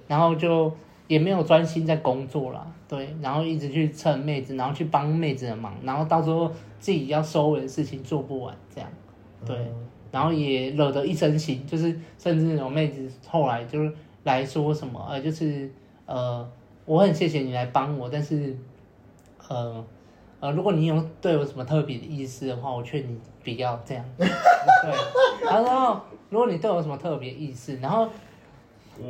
[0.07, 0.71] 然后就
[1.07, 8.89] 也没有专心在工作了，对，然后一直去蹭妹子，然后去帮妹子的忙，然后到时候自己要收尾的事情做不完，这样，
[9.45, 9.57] 对，
[10.11, 15.71] 然后也惹得一身腥，就是甚至有妹子后来就是来说什么，呃，就是
[16.05, 16.47] 呃，
[16.85, 18.55] 我很谢谢你来帮我，但是
[19.47, 19.83] 呃。
[20.39, 24.03] 呃，如果你有对我什么特别的意思的话，我劝你不要这样。
[24.17, 24.25] 对，
[25.45, 28.09] 然后如果你对我什么特别意思，然后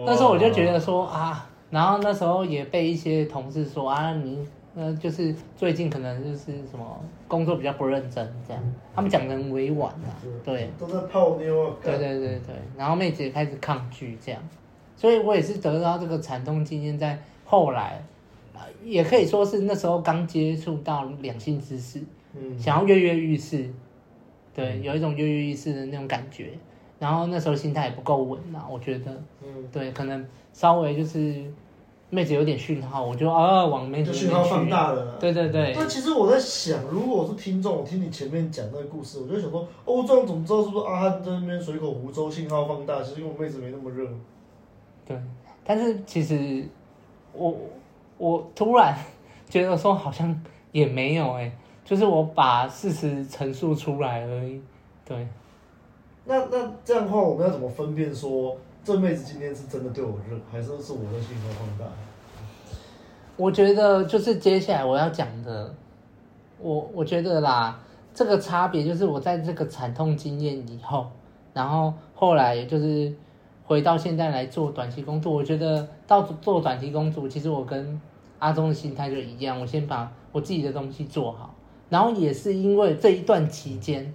[0.06, 4.38] 那时候我就觉得说啊，然后那时候也被一些同事说啊，你
[4.76, 8.64] 呃就是最近可能就是什么工作比较不认真这样，
[8.96, 10.14] 他们讲的很委婉啊，
[10.44, 11.76] 对，都在泡妞啊。
[11.84, 14.42] 对对对对，然后妹子也开始抗拒这样，
[14.96, 18.02] 所以我也是得到这个惨痛经验，在后来。
[18.84, 22.02] 也可以说是那时候刚接触到两性知识，
[22.34, 23.70] 嗯，想要跃跃欲试，
[24.54, 26.50] 对，有一种跃跃欲试的那种感觉。
[27.00, 29.12] 然后那时候心态也不够稳啊，我觉得，
[29.42, 31.44] 嗯，对，可能稍微就是
[32.14, 34.14] 妹子有点讯号，我就啊往妹子。
[34.14, 35.18] 讯号放大了。
[35.20, 35.74] 对对对。
[35.76, 43.02] 那其实我在想，如果我是听众，我听你前面讲那个故事，我就想说，哦，这样怎么知道是不是阿汉在那边随口胡诌，信号放大？
[43.02, 44.08] 其实因为我妹子没那么热。
[45.08, 45.20] 对，
[45.66, 46.64] 但是其实
[47.34, 47.58] 我
[48.20, 48.96] 我突然
[49.50, 50.40] 觉得说好像
[50.72, 51.52] 也没有哎、欸，
[51.84, 54.62] 就是我把事实陈述出来而已，
[55.04, 55.28] 对。
[56.26, 58.56] 那那这样的话，我们要怎么分辨说
[58.86, 61.86] 这妹子今天是真的对我热，还是是我的信号放大？
[63.38, 65.74] 我觉得就是接下来我要讲的，
[66.60, 67.80] 我我觉得啦，
[68.14, 71.10] 这个差别就是我在这个惨痛经验以后，
[71.54, 73.14] 然后后来就是
[73.64, 78.02] 回到现在来做短期工作，我觉得到做短期工作，其实我跟
[78.40, 81.56] 阿忠的心态就一样，我先把我自己的东西做好，
[81.90, 84.14] 然后也是因为这一段期间。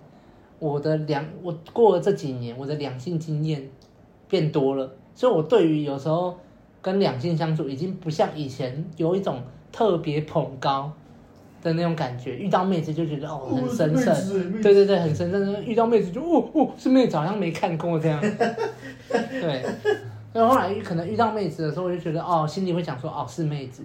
[0.61, 3.71] 我的两，我过了这几年，我的两性经验
[4.29, 6.39] 变多了，所以我对于有时候
[6.83, 10.93] 跟两性相处，已经不像以前有一种特别捧高
[11.63, 12.37] 的那种感觉。
[12.37, 15.65] 遇到妹子就觉得哦很神圣，对对对，很神圣。
[15.65, 18.21] 遇到妹子就哦哦是妹子，好像没看过这样。
[18.21, 19.63] 对，
[20.33, 23.83] 所以后来可能遇到妹子的时候，我就觉得哦，心里会想说哦是妹子，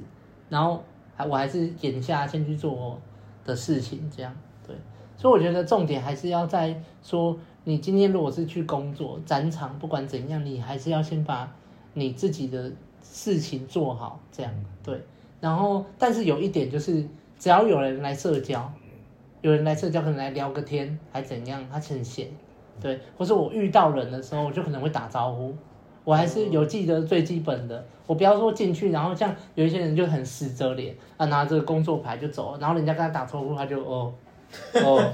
[0.49, 0.83] 然后
[1.15, 2.99] 还我还是眼下先去做我
[3.45, 4.31] 的事情，这样
[4.67, 4.75] 对。
[5.15, 11.49] 所以我觉得重点还是要在说，你今天如果是去工作展场，不管怎样，你还是要先把
[11.93, 14.51] 你自己的事情做好，这样
[14.83, 14.99] 对。
[15.39, 17.05] 然后，但是有一点就是，
[17.39, 18.71] 只要有人来社交，
[19.41, 22.27] 有人来社交，可能来聊个天，还怎样，他很闲，
[22.81, 22.99] 对。
[23.17, 25.55] 或是我遇到人的时候，我就可能会打招呼，
[26.03, 27.85] 我还是有记得最基本的。
[28.05, 34.13] 我不要说进去，然后像有一些人就很死遮脸啊，拿着工作牌就走，然后人家跟他打招呼，他就哦。
[34.75, 35.11] 哦，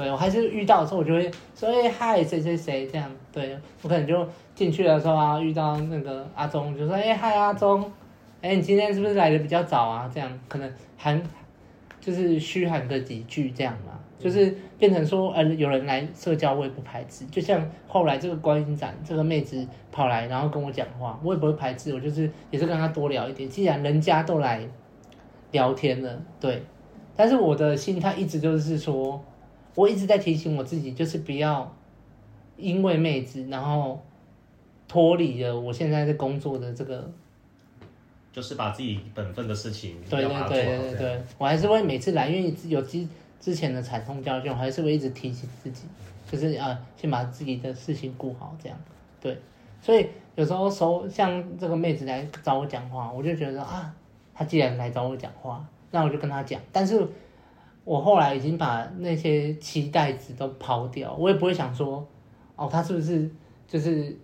[0.00, 3.10] 对，我还是遇到的时候，我就会说，哎嗨，谁谁谁这样。
[3.30, 7.84] 对，我可能就进去的时候啊，遇到那个阿忠，就说，哎嗨阿忠，
[8.40, 10.10] 哎你今天是不是来的比较早啊？
[10.12, 11.22] 这样可能喊
[12.00, 24.66] 就是嘘喊个几句这样嘛，就是变成说，呃有人来社交我也不排斥，就像后来这个观音展，这个妹子跑来然后跟我讲话，我也不会排斥，我就是也是跟她多聊一点，既然人家都来
[25.50, 26.62] 聊天了，对。
[27.16, 29.22] 但是我的心态一直就是说，
[29.80, 31.74] 我一直在提醒我自己，就是不要
[32.58, 33.98] 因为妹子，然后
[34.86, 37.10] 脱离了我现在在工作的这个，
[38.30, 43.08] 就是把自己本分的事情对对对对对对，我还是会每次来，因为有之
[43.40, 45.84] 之前的惨痛教训，我还是会一直提醒自己，
[46.30, 48.78] 就是啊，先把自己的事情顾好，这样
[49.18, 49.38] 对。
[49.80, 53.90] 所以有时候说像这个妹子来找我讲话，我就觉得啊，
[54.34, 55.66] 她既然来找我讲话。
[55.92, 57.04] 那我就跟她讲，但是
[57.84, 62.06] 我后来已经把那些期待值都抛掉，我也不会想说，
[62.56, 63.28] 哦，他是不是
[63.66, 64.16] 就是，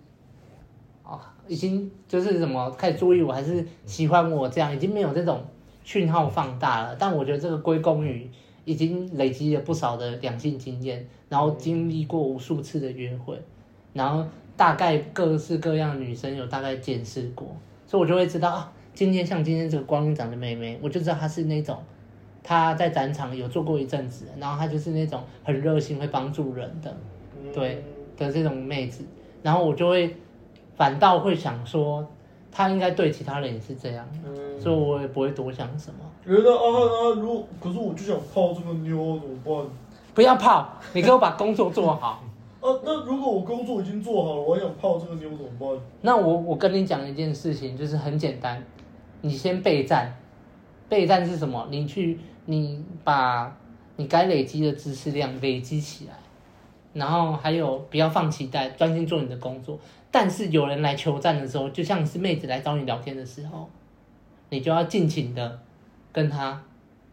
[1.03, 5.43] 哦，已经就是什么开始注意我，还是喜欢我这样，已经没有这种
[5.83, 6.95] 讯号放大了。
[6.97, 8.29] 但我觉得这个归功于
[8.63, 13.41] 已经累积了不少的两性经验，然后经历过无数次的约会，
[13.93, 14.23] 然后
[14.55, 17.47] 大概各式各样女生有大概见识过，
[17.85, 18.71] 所以我就会知道啊。
[18.93, 21.77] 今天像今天这个光长的妹妹，我就知道她是那种，
[22.47, 26.95] 她在展场有做过一阵子，然后他就是那种很热心会帮助人的，
[27.53, 27.83] 对
[28.15, 29.03] 的这种妹子，
[29.43, 30.15] 然后我就会
[30.77, 32.07] 反倒会想说，
[32.49, 34.07] 她应该对其他人也是这样，
[34.57, 35.99] 所以我也不会多想什么。
[36.25, 39.69] 觉得啊啊，如果可是我就想泡这个妞怎么办？
[40.15, 42.23] 不要泡，你给我把工作做好。
[42.61, 45.69] 啊，那如果我工作已经做好了，我还想泡这个妞怎么办？
[45.99, 48.63] 那我我跟你讲一件事情，就是很简单。
[49.19, 50.15] 你先备战，
[50.87, 51.67] 备战是什么？
[51.69, 52.19] 你去，
[52.49, 53.55] 你把
[53.97, 56.13] 你该累积的知识量累积起来，
[56.93, 59.77] 然后还有不要放期待，专心做你的工作。
[60.09, 63.69] 但是有人来求战的时候，就像是妹子来找你聊天的时候，
[64.49, 65.59] 你就要尽情的
[66.11, 66.63] 跟他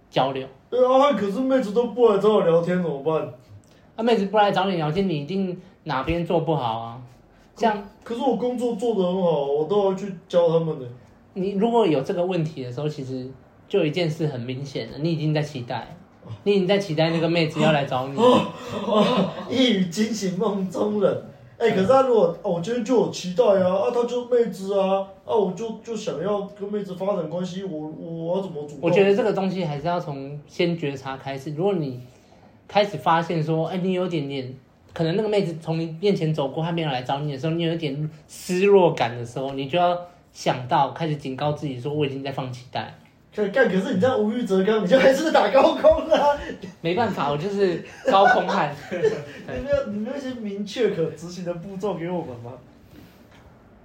[0.08, 0.48] 交流。
[0.70, 3.34] 对啊，可是妹子都不来找我聊天怎么办？
[3.96, 7.02] 啊，妹子不来找你聊天，你一定哪边做不好啊？
[7.56, 10.86] 这样，可是我工作做得很好，我都要去教他们的。
[11.34, 13.28] 你如果有这个问题的时候，其实
[13.68, 15.96] 就有一件事很明显的，你已经在期待，
[16.44, 18.18] 你已经在期待那个妹子要来找你。
[19.48, 21.22] 一语惊醒梦中人。
[21.56, 28.80] 哎、欸，可是他如果哦，我今天就有期待啊，啊，他就妹子啊，啊，我就就想要跟妹子发展关系，我我要怎么主动？
[28.82, 31.52] 我觉得这个东西还是要从先觉察开始。
[31.54, 32.00] 如果你
[32.66, 34.52] 开始发现说，哎、欸，你有点点，
[34.92, 39.98] 可能那个妹子从你面前走过，她没有来找你的时候，你有一点失落感的时候，你就要。
[40.34, 42.92] 想到开始警告自己说，我已经在放期待，
[43.34, 46.38] 可干，可是你这样无欲则刚，你就还是打高空啊。
[46.80, 48.72] 没办法，我就是高空汉。
[48.92, 52.52] 你没有，你没有一些明确可执行的步骤给我们吗？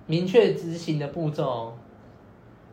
[0.06, 1.76] 明确执行的步骤，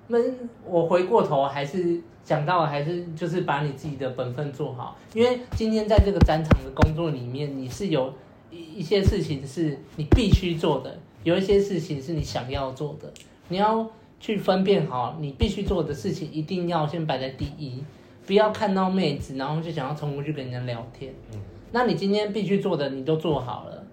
[0.09, 0.19] 那
[0.67, 4.99] 我回过头还是讲到，还是就是把你自己的本分做好。
[5.15, 8.13] 因为今天在这个展场的工作里面，你是有
[8.51, 13.11] 一一些事情是你必须做的，有一些事情是你想要做的，
[13.49, 13.91] 你要。
[14.19, 17.83] 去分辨好，你必须做的事情一定要先摆在第一，
[18.27, 21.13] 不要看到妹子，然后就想要冲过去跟人家聊天。
[21.33, 21.41] 嗯，
[21.73, 23.85] 那你今天必须做的你都做好了，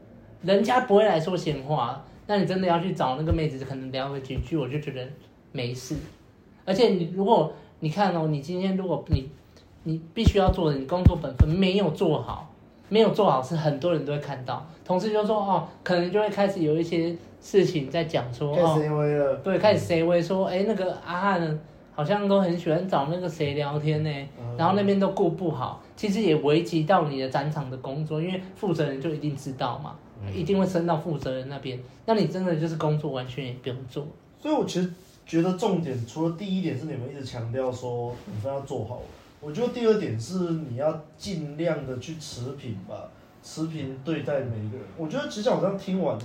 [0.41, 2.03] 人家不会来说闲话。
[2.25, 5.05] 那你真的要去找那个妹子，可能聊个几句，我就觉得
[5.51, 5.93] 没事。
[6.63, 7.51] 而且你如果
[7.81, 9.29] 你看哦，你今天如果你
[9.83, 12.52] 你必须要做的，你工作本分没有做好，
[12.93, 17.15] 没有做好是很多人都会看到，同事就说哦，可能就会开始有一些。
[17.43, 18.79] 事情在讲说哦，
[19.43, 21.59] 对，开始谁会说，哎，那个阿汉
[21.93, 34.07] 好像都很喜欢找那个谁聊天呢，嗯、然后那边都顾不好，其实也危及到你的展场的工作，因为负责人就一定知道嘛，嗯、一定会升到负责人那边，那你真的就是工作完全也不用做。
[34.41, 34.89] 所以我其实
[35.25, 39.01] 觉得重点，除了第一点是你们一直强调说你们要做好，
[39.43, 40.35] 我觉得第二点是
[40.69, 43.09] 你要尽量的去持平吧，
[43.43, 44.85] 持平对待每一个人。
[44.97, 46.17] 我觉得其实我这样听完。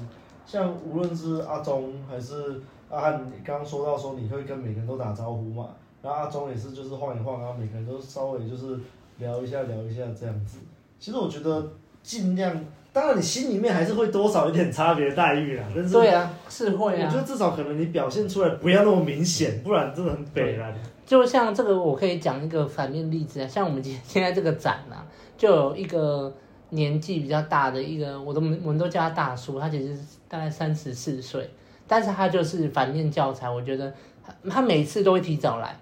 [0.46, 2.58] 像无论是阿忠还是
[2.88, 5.68] 阿汉，你刚刚说到说你会跟每个人都打招呼嘛，
[6.00, 8.78] 然后阿忠也是就是晃一晃，然后每个人都稍微就是
[9.18, 10.58] 聊一下聊一下这样子。
[10.98, 11.70] 其实我觉得
[12.02, 12.64] 尽量，
[12.94, 17.06] 当然你心里面还是会多少有点差别待遇啦，但是对啊，是会啊。
[17.06, 20.74] 我觉得至少可能你表现出来不要那么明显，不然真的很北烂。
[21.09, 25.02] 就像这个，我可以讲一个反面例子啊，像我们今现在这个展啊，
[25.36, 26.32] 就有一个。
[26.70, 29.98] 年纪比较大的一个，我都我们都叫他大叔，他其实
[30.28, 31.48] 大概三十四岁，
[31.86, 33.48] 但是他就是反面教材。
[33.48, 33.90] 我觉得
[34.22, 35.74] 他他每次都会提早来，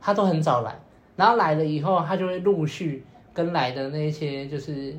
[0.00, 0.80] 他都很早来，
[1.14, 4.96] 然后来了以后，他就会陆续跟来的那些就是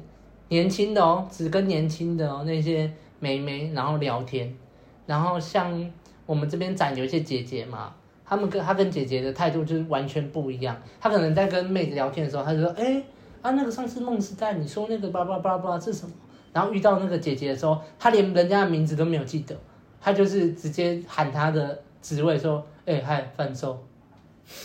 [0.50, 4.56] 年轻的哦，只跟年轻的哦那些妹妹，然后聊天。
[5.08, 5.92] 然后像
[6.28, 7.96] 我们这边展有一些姐姐嘛，
[8.30, 10.80] 他们跟他跟姐姐的态度就是完全不一样。
[11.02, 13.02] 他可能在跟妹子聊天的时候，他就说：“哎。”
[13.42, 16.12] 啊，那个上次梦时代，你说那个叭叭叭叭是什么？
[16.52, 19.56] 然后遇到那个姐姐的时候，他连人家的名字都没有记得，
[20.02, 23.82] 他就是直接喊他的职位说：“哎、嗨，贩售。”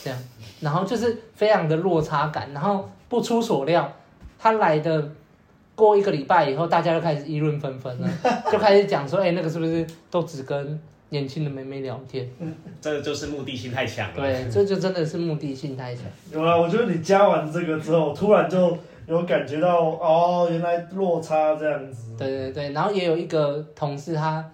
[0.03, 0.19] 这样，
[0.61, 2.53] 然后就是非常的落差感。
[2.53, 3.93] 然后不出所料，
[4.41, 5.09] 他来的
[5.77, 8.11] 过一个礼拜以后，大家就开始议论纷纷了，
[8.51, 10.81] 就开始讲说：“哎、那个是不是都只跟？”
[11.11, 12.29] 年轻的妹妹聊天，
[12.81, 14.15] 这就是目的性太强了。
[14.17, 16.05] 对，这就真的是目的性太强。
[16.33, 18.77] 有啊，我觉得你加完这个之后，突然就
[19.07, 22.17] 有感觉到哦，原来落差这样子。
[22.19, 24.45] 对对对，然后也有一个同事他，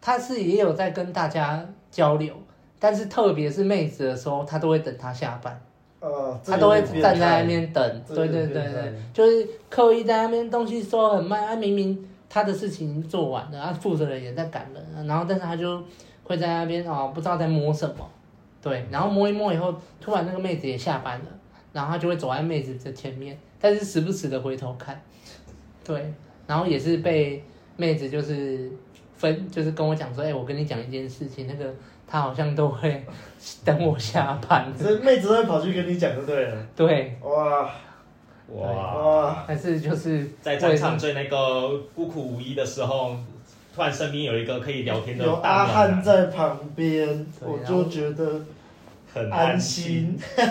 [0.00, 2.34] 他他是也有在跟大家交流，
[2.80, 5.60] 但是特别是妹子的时候，他都会等他下班。
[6.00, 8.02] 呃，他都会站在那边等。
[8.08, 12.08] 对对对对，就是刻意在那边东西说很慢，他明明。
[12.30, 15.82] 他的事情做完了，他，负责人也在赶人，然后但是他就
[16.24, 18.08] 会在那边哦，不知道在摸什么，
[18.62, 21.26] 对，然后摸一摸以后，突然那个妹子也下班了，
[21.72, 25.00] 然后他就会走在妹子的前面，但是时不时的回头看，
[25.82, 26.12] 对，
[26.46, 27.42] 然后也是被
[27.76, 28.70] 妹子就是
[29.16, 31.74] 分，就是跟我讲说，哎，我跟你讲一件事情，那个
[32.06, 33.04] 他好像都会
[33.64, 37.70] 等我下班，所以妹子会跑去跟你讲就对了，对，哇。
[38.54, 39.44] 哇！
[39.46, 43.14] 还是就是在战场最那个孤苦无依的时候，
[43.74, 48.40] 突然身边有一个可以聊天的有阿汉在旁边，我就觉得
[49.12, 50.18] 很安心。
[50.36, 50.46] 对，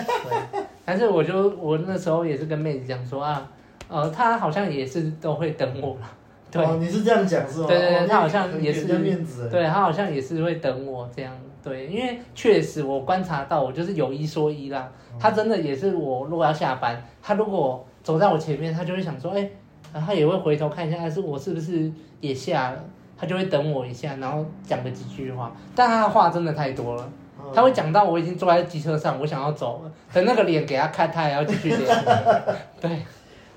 [0.84, 3.50] 但是我就我那时候也是跟妹子讲说啊，
[3.88, 6.10] 呃，他好像也是都会等我了。
[6.50, 7.66] 对， 你是这样讲是吗？
[7.66, 9.50] 对对对，他好像也是面子。
[9.50, 11.36] 对，他好像也是会等我这样。
[11.64, 14.90] 对，因为确实我观察到，我就是有一说一啦。
[15.20, 19.52] 他真的也是我如果要下班，他如果走在我前面，他就会想说，哎、欸，
[19.92, 21.92] 然后他也会回头看一下，还是我是不是
[22.22, 22.82] 也下了？
[23.18, 25.54] 他就会等我一下，然后讲个几句话。
[25.74, 27.12] 但他的话真的太多了，
[27.54, 31.86] 他会讲到我已经坐在机车上，我想要走了，等那个脸给他看，他也要继续脸。
[32.80, 33.02] 对，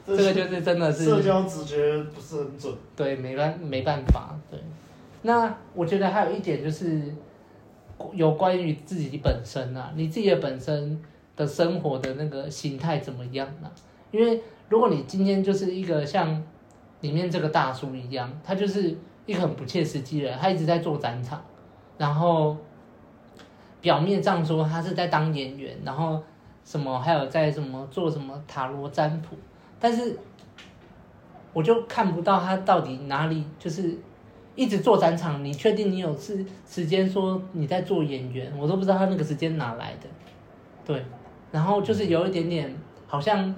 [0.05, 2.73] 这个就是真的是社交直觉不是很准。
[2.93, 4.37] 对，没办没办法。
[4.49, 4.59] 对，
[5.21, 7.01] 那我觉得还有一点就是
[8.11, 11.01] 有关于自己本身啊，你自己的本身
[11.37, 13.89] 的生活的那个形态怎么样呢、啊？
[14.12, 16.43] 因为如果你今天就是一个像
[17.01, 18.95] 里面这个大叔一样，他就是
[19.26, 21.41] 一个很不切实际的人，他一直在做展场，
[21.97, 22.55] 然后
[23.80, 26.22] 表面上说他是在当演员，然后
[26.64, 29.36] 什么还有在什么做什么塔罗占卜，
[29.80, 30.18] 但是
[31.53, 33.97] 我就看不到他到底哪里就是
[34.55, 35.43] 一直做展场。
[35.43, 38.51] 你确定你有是时间说你在做演员？
[38.57, 40.07] 我都不知道他那个时间哪来的。
[40.86, 41.03] 对，
[41.51, 42.74] 然后就是有一点点
[43.07, 43.53] 好像，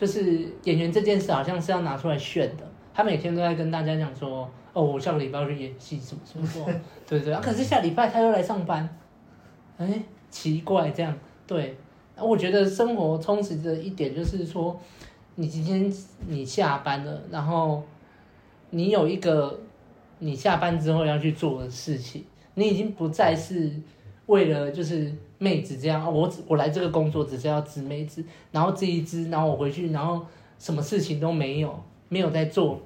[0.00, 2.64] 就是演员这件事好像是要拿出来炫的。
[2.94, 7.34] 他每天都在跟大家讲说，哦，我下个礼拜要去演戏，什么什么什么，对对。
[7.36, 8.88] 可是下礼拜他又来上班，
[9.76, 11.14] 哎，奇怪这样。
[11.46, 11.76] 对，
[12.16, 14.80] 我觉得生活充实的一点就是说，
[15.34, 15.92] 你今天
[16.26, 17.82] 你下班了，然后
[18.70, 19.60] 你有一个
[20.18, 22.24] 你下班之后要去做的事情，
[22.54, 23.70] 你已经不再是
[24.26, 25.12] 为了就是
[25.42, 28.22] 妹子这样，我我来这个工作只是要织妹子，
[28.52, 30.20] 然后织一织，然后我回去，然后
[30.58, 32.78] 什么事情都没有，没有在做，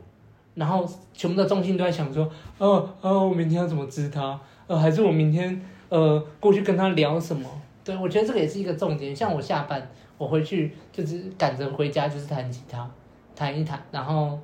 [0.54, 7.50] 然后全部的重心都在想说，哦哦，我明天要怎么织他，呃，还是我明天呃过去跟他聊什么。
[7.82, 9.14] 对，我觉得这个也是一个重点。
[9.14, 12.88] 像我下班，我回去就是赶着回家，就是弹吉他，
[13.34, 14.38] 弹一弹，然后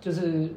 [0.00, 0.48] 就是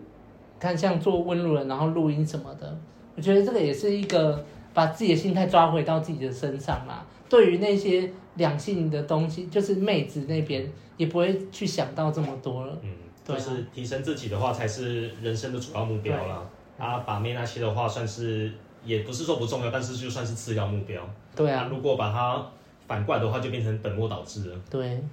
[0.60, 2.78] 看像做温柔人，然后录音什么的。
[3.16, 4.46] 我觉得这个也是一个
[4.78, 7.04] 把自己的心态抓回到自己的身上啦。
[7.28, 12.78] 对于那些两性的东西，就是妹子那边也不会去想到这么多了。
[12.84, 12.92] 嗯，
[13.26, 16.48] 对啊，就是提升自己的话，才是人生的主要目标了。
[16.78, 18.52] 啊，把妹那些的话，算是。
[18.86, 21.02] 也不是说不重要，但是就算是次要目标。
[21.36, 22.42] 对啊，如果把它
[22.88, 24.56] 反过来的话，就变成本末倒置了。
[24.70, 25.04] 对，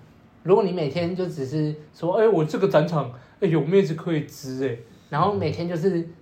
[0.44, 6.14] 如果你每天就只是说，哎、欸，我这个展场，哎、欸，有妹子可以支，哎，然后每天就是，嗯、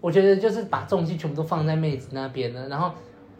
[0.00, 2.90] 我觉得就是把重心全部都放在妹子那边了，然后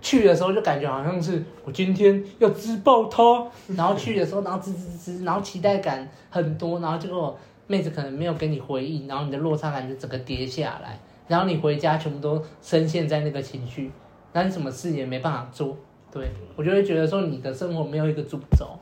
[0.00, 3.22] 去的时候就感觉好像是我今天要自爆她，
[3.76, 7.36] 然后去的时候，然后滋滋滋，然后期待感很多，然后结果
[7.66, 10.98] 妹子可能没有给你回应，然后你的落差感就整个跌下来。
[11.28, 13.90] 然后你回家全部都深陷在那个情绪，
[14.32, 15.76] 那你什么事也没办法做，
[16.12, 18.78] 对，我就会觉得说你的生活没有一个主轴，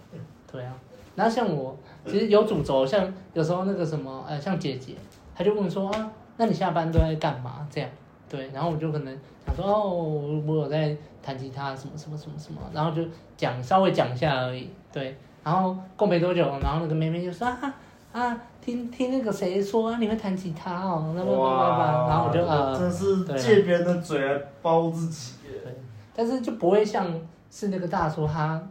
[0.53, 0.75] 对啊。
[1.15, 4.93] 然后像我其实有主轴，像有时候那个什么，呃，像姐姐，
[5.35, 7.67] 她就问说啊，那你下班都在干嘛？
[7.71, 7.91] 这样，
[8.29, 13.03] 对，然后我就可能想说哦，我有在弹吉他，什么什么什么什么，然后就
[13.37, 15.17] 讲稍微讲一下而已，对。
[15.43, 17.75] 然后过没多久，然后那个妹妹就说啊。
[18.13, 25.33] 啊，听听那个谁说啊，你会弹吉他哦，那么哇，然后我就啊，真是借别人的嘴来包自己。
[25.43, 25.75] 对，
[26.15, 27.05] 但是就不会像
[27.51, 28.63] 是那个大叔他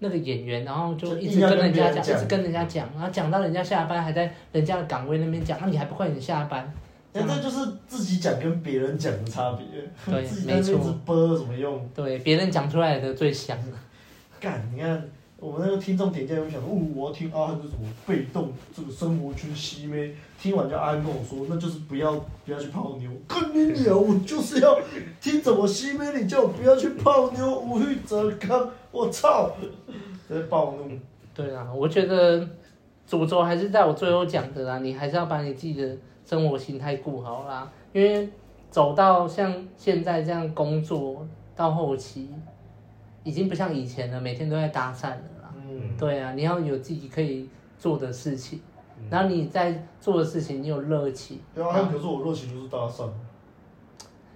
[0.00, 6.70] 那个演员，然后就一直跟人家讲，一直跟人家讲，然后讲到人家下班还在人家的岗位那边讲，那你还不快点下班？
[7.12, 9.66] 那这就是自己讲跟别人讲的差别。
[10.12, 10.78] 对， 没错。
[11.04, 11.88] 播有什么用？
[11.94, 13.56] 对，别人讲出来的最香。
[14.40, 15.02] 干，你看。
[15.40, 20.14] 我们那个听众点进来，我想说，哦，我要听阿汉这什么被动这个生活圈吸妹。
[20.38, 22.12] 听完就阿汉跟我说，那就是不要
[22.44, 23.10] 不要去泡妞。
[23.26, 24.78] 跟你聊，我就是要
[25.18, 28.70] 听怎么吸妹，你叫我不要去泡妞，无欲则刚。
[28.90, 29.50] 我操！
[30.28, 30.98] 在暴怒。
[31.34, 32.46] 对啊，我觉得
[33.06, 37.70] 主轴还是在我最后讲的啦，你还是要把你自己的生活心态顾好啦。
[37.94, 38.28] 因为
[38.70, 41.26] 走到像现在这样工作
[41.56, 42.28] 到后期。
[43.22, 45.54] 已经不像以前了，每天都在搭讪了啦。
[45.56, 47.48] 嗯，对啊，你要有自己可以
[47.78, 48.60] 做的事情，
[48.98, 51.38] 嗯、然后你在做的事情，你有热情。
[51.54, 53.08] 对啊，比如说我热情就是搭讪。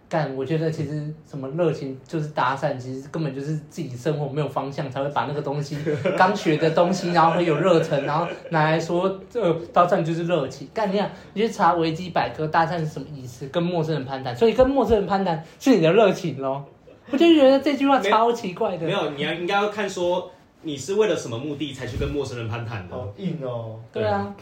[0.06, 5.76] 干，我觉得其实什么热情就是搭讪，其实根本就是自己生活没有方向，才会把那个东西
[6.16, 10.68] 刚学的东西，然后很有热忱，然后拿来说这搭讪就是热情。
[10.72, 13.48] 干，你想，你去查维基百科，搭讪是什么意思？
[13.48, 16.64] 跟陌生人攀谈，所以跟陌生人攀谈是你的热情咯。
[17.10, 18.86] 我就觉得这句话超奇怪的。
[18.86, 20.30] 没有，你要应该要看说
[20.62, 22.96] 你是为了什么目的才去跟陌生人攀谈的。
[22.96, 23.78] 好硬哦。
[23.92, 24.34] 对啊，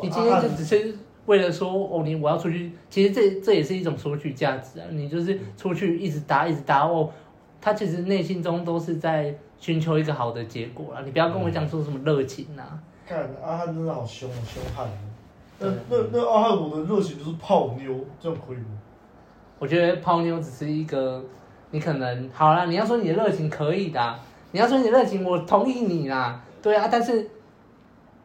[0.00, 4.86] 你今天就只是为了说哦，你我要出去，其实这这也是一种索取价值啊。
[4.90, 7.10] 你就是出去一直搭一直搭哦，
[7.60, 11.02] 他其实内心中都是在寻求一个好的结果啊。
[11.04, 12.62] 你不要跟我讲说什么热情呐。
[13.06, 14.88] 看阿汉真的好凶啊，凶悍。
[15.58, 18.78] 那那那阿汉，我的热情就是泡妞，这样可以吗？
[19.58, 21.22] 我觉得泡妞只是一个。
[21.70, 24.18] 你可能好啦，你要说你的热情可以的，
[24.52, 27.28] 你要说你的热情，我同意你啦，对啊，但是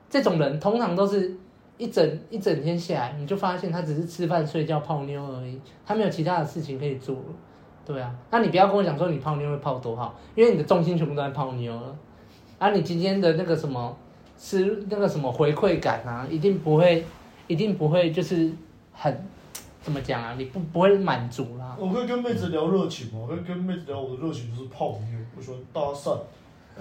[0.10, 1.36] 这种人通常都是
[1.78, 7.16] 一整一整天下来，你就发现他只是吃饭睡觉泡妞而已，他没有其他的事情可以做，
[7.86, 11.96] 对啊，那你不要跟我讲说你泡妞会泡多好，因为你的重心全部都在泡妞了，
[12.60, 13.96] 啊，你今天的那个什么
[14.38, 17.06] 是那个什么回馈感啊，一定不会，
[17.48, 18.52] 一定不会就是
[18.92, 19.16] 很。
[19.82, 20.34] 怎么讲啊？
[20.36, 21.65] 你不不会满足啦。
[21.78, 23.20] 我可以跟妹子聊热情吗？
[23.22, 26.18] 我可以跟妹子聊我的热情就是泡妞，我喜欢搭讪，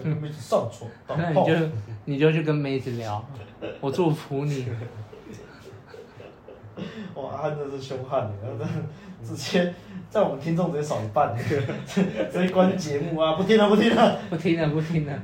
[0.02, 0.90] 跟妹子上床。
[1.08, 1.52] 那 你就
[2.04, 3.24] 你就去跟妹子聊，
[3.80, 4.66] 我祝福你。
[7.14, 8.66] 哇，阿汉真的是凶悍的，
[9.24, 9.72] 直接
[10.10, 11.32] 在我们听众直接少一半，
[11.86, 13.34] 直接关节目啊！
[13.34, 15.16] 不听了，不听了，不听了，不听了。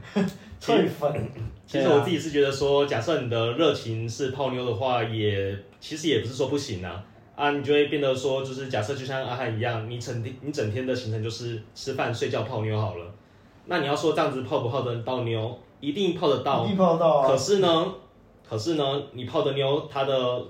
[0.61, 1.29] 退粉。
[1.67, 7.05] 其实我自己是觉得说，假设你的热情是泡妞的话，也其实也不是说不行啊。
[7.41, 13.07] 啊，你就会变得说，就是假设就像阿汉一样，你整天你整天的行程就是吃饭、睡觉、泡妞好了。
[13.65, 17.27] 那你要说这样子泡不泡得到妞，一定泡得到，一定泡得到啊。
[17.27, 17.95] 可是呢，
[18.47, 20.45] 可是呢，你泡的妞，它的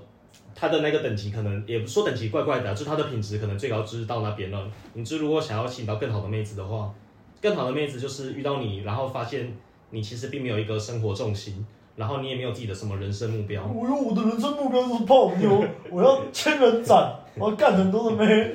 [0.53, 4.69] 它的那个等级可能也不说等级怪怪的啊，就它的品质可能最高就是到那边了。
[4.91, 6.93] 你就如果想要吸引到更好的妹子的话，
[7.41, 9.55] 更好的妹子就是遇到你，然后发现
[9.91, 11.65] 你其实并没有一个生活重心。
[12.01, 13.63] 然后你也没有自己的什么人生目标。
[13.63, 18.51] 我有我的人生目标就是泡妞，我要千人斩，我要干很多的妹。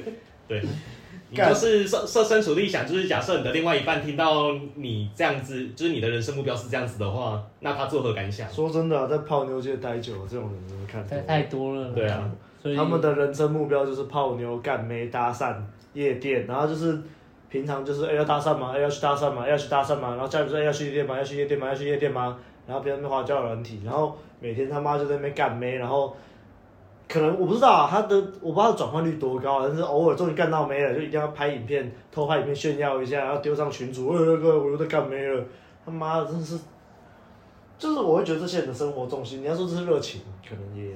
[0.49, 0.61] 对，
[1.31, 8.51] 你就是设设身处地想，就是假设你的另外一半听到你这样子，就是你的人生目标是这样子的话，那他作何感想？
[8.53, 11.07] 说真的、啊，在泡妞界待久了，这种人怎么看？
[11.07, 11.93] 太太多了。
[11.93, 12.29] 对啊，
[12.61, 15.55] 所以他们的人生目标就是泡妞、干妹、搭讪、
[15.93, 16.99] 夜店，然后就是
[17.49, 18.73] 平常就是哎要搭讪嘛？
[18.75, 19.49] 哎要去搭讪吗？
[19.49, 20.11] 要去搭讪嘛？
[20.11, 21.17] 然后家里说哎要去夜店嘛？
[21.17, 21.69] 要去夜店嘛？
[21.69, 22.37] 要去夜店吗？
[22.67, 26.15] 然后别人没花交友软体，然后每天他妈就在那边干妹，然后
[27.09, 35.45] 可能我不知道、啊、他的，我不知道转换率多高，但是偶尔终于干到妹了，就一定要拍影片，偷拍影片炫耀一下，然后丢上群组，哎哥，我又在干妹了，
[35.85, 36.59] 他妈的真是，
[37.79, 40.93] 就是我会觉得这些人的生活重心，你要说这是热情，可能也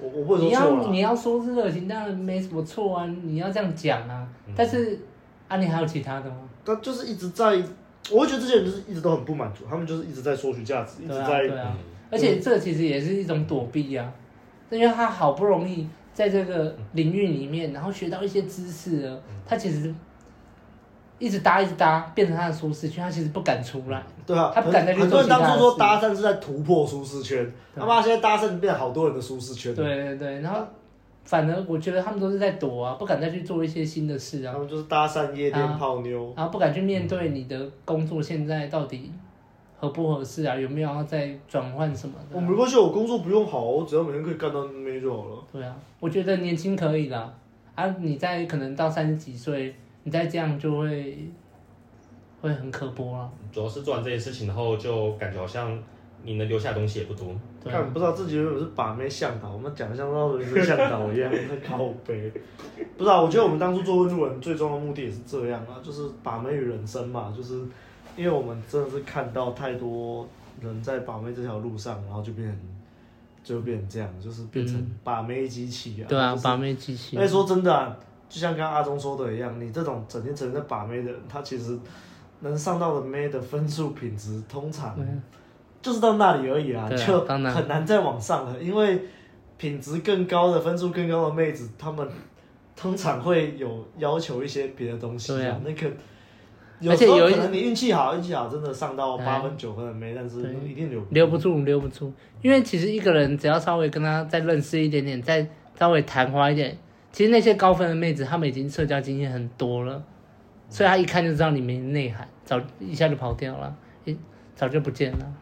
[0.00, 0.36] 我我不。
[0.38, 4.98] 你要你要说是热情，当然没什么错啊，你要这样讲啊，嗯、但是
[5.46, 6.36] 啊，你还有其他的吗？
[6.64, 7.62] 他就是一直在。
[8.10, 11.46] 我会觉得这些人就是一直都很不满足，他们就是一直在索取价值，一直在。
[11.46, 11.76] 对啊，
[12.10, 14.12] 而且这其实也是一种躲避啊，
[14.70, 19.94] 因为他好不容易在这个领域里面，然后学到一些知识了，他其实
[21.18, 24.02] 一直搭一直搭，变成他的舒适圈，他其实不敢出来。
[24.26, 25.50] 对啊，他不敢再去做其他的事。
[25.50, 29.74] 很多人当初说搭讪是在突破舒适圈，他妈现在搭讪变好多人的舒适圈。
[29.74, 30.60] 对对对，然后。
[31.24, 34.52] 反而我觉得他们都是在躲啊，不敢再去做一些新的事啊。
[34.52, 39.10] 他们就是搭讪夜店泡妞，然后不敢去面对你的工作现在到底
[39.78, 40.54] 合不合适啊？
[40.54, 42.36] 有没有要再转换什么的？
[42.36, 45.44] 我没关系，我工作不用好，我只要每天可以干到妹就好了。
[45.50, 47.32] 对啊，我觉得年轻可以啦。
[47.74, 51.18] 啊，你在可能到三十几岁，你再这样就会
[52.42, 53.30] 会很可播了。
[53.50, 55.82] 主要是做完这些事情，然后就感觉好像。
[56.24, 57.28] 你能留下东西也不多。
[57.64, 62.30] 看不知道自己是不是把妹向导，我们讲的像那人生向导一样 在靠背。
[62.96, 67.54] 不知道，我觉得我们当初做温路人最终的目的也是这样啊，就是把妹与人生嘛，就是
[68.16, 70.28] 因为我们真的是看到太多
[70.60, 72.58] 人在把妹这条路上，然后就变成
[73.42, 76.04] 就变成这样，就是变成把妹机器啊。
[76.08, 77.16] 对啊，就是、把妹机器。
[77.16, 77.96] 哎，说真的、啊，
[78.28, 81.78] 就像刚刚阿忠说的一样，你这种整天整天在把妹的人，他其实
[82.40, 84.98] 能上到的妹的分数品质，通常。
[85.84, 88.98] 就是到那里而已啦，啊、就很难再往上了，因为
[89.58, 92.08] 品质更高的、分数更高的妹子，她们
[92.74, 95.36] 通常会有要求一些别的东西啊。
[95.36, 95.90] 对啊，那个
[96.80, 102.10] 有时候可能你运气好，运气好真的上到八分九分的妹，但是一定留留不住，留不住。
[102.40, 105.46] 因为其实一个人只要稍微跟他再认识一点点，再
[105.78, 106.76] 稍微谈花一点，
[107.12, 110.02] 其实那些高分的妹子，她们已经社交经验很多了，
[110.70, 113.76] 所以她一看就知道你没内涵，早一下就跑掉了，
[114.06, 114.16] 一
[114.56, 115.32] 早就不见了。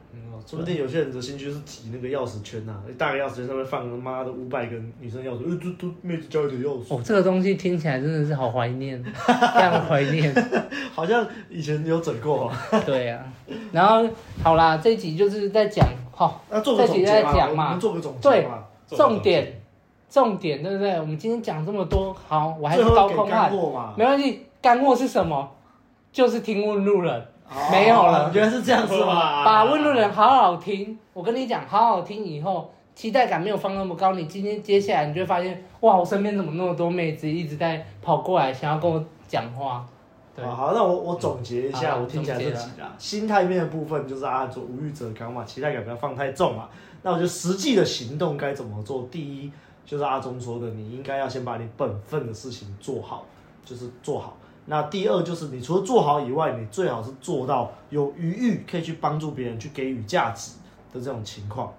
[0.46, 6.94] 说不定有些人的兴趣是提那个钥匙圈呐、啊，一大个钥匙圈上面放他妈的五百个女生钥匙，呃，都都妹子交一点钥匙。
[6.94, 10.34] 哦，这个东西听起来真的是好怀念， 非常怀念，
[10.92, 12.52] 好像以前有整过。
[12.84, 14.08] 对呀、啊，然后
[14.42, 18.48] 好啦，这一集就是在讲，好，那做个总结嘛，我们做个总结对，
[18.88, 19.60] 重点，
[20.10, 20.92] 重点，对不对？
[21.00, 23.50] 我们今天讲这么多，好，我还是高空汉，
[23.96, 25.50] 没关系，干货是什么？
[26.12, 27.26] 就是听问路人。
[27.70, 29.44] 没有了，原来是这样子嘛？
[29.44, 34.14] 把问路人好好听，我跟你讲，好好听以后，期待感没有放那么高。
[34.14, 39.84] 你今天接下来，你就会发现，哇，我身边怎么那么多妹子一直在跑过来，想要跟我讲话。
[40.34, 42.90] 对，好，那我我总结一下，我听起来这几啦。
[42.96, 46.68] 心态面的部分就是啊，做无欲则刚嘛，期待感不要放太重嘛。
[47.02, 49.06] 那我觉得实际的行动该怎么做？
[49.10, 49.52] 第一，
[49.84, 53.26] 就是阿忠说的，你应该要先把你本分的事情做好，
[53.62, 54.36] 就是做好。
[54.66, 60.52] 那第二就是，你除了做好以外，你最好是做到有余裕，可以去帮助别人，去给予价值
[60.92, 61.72] 的这种情况。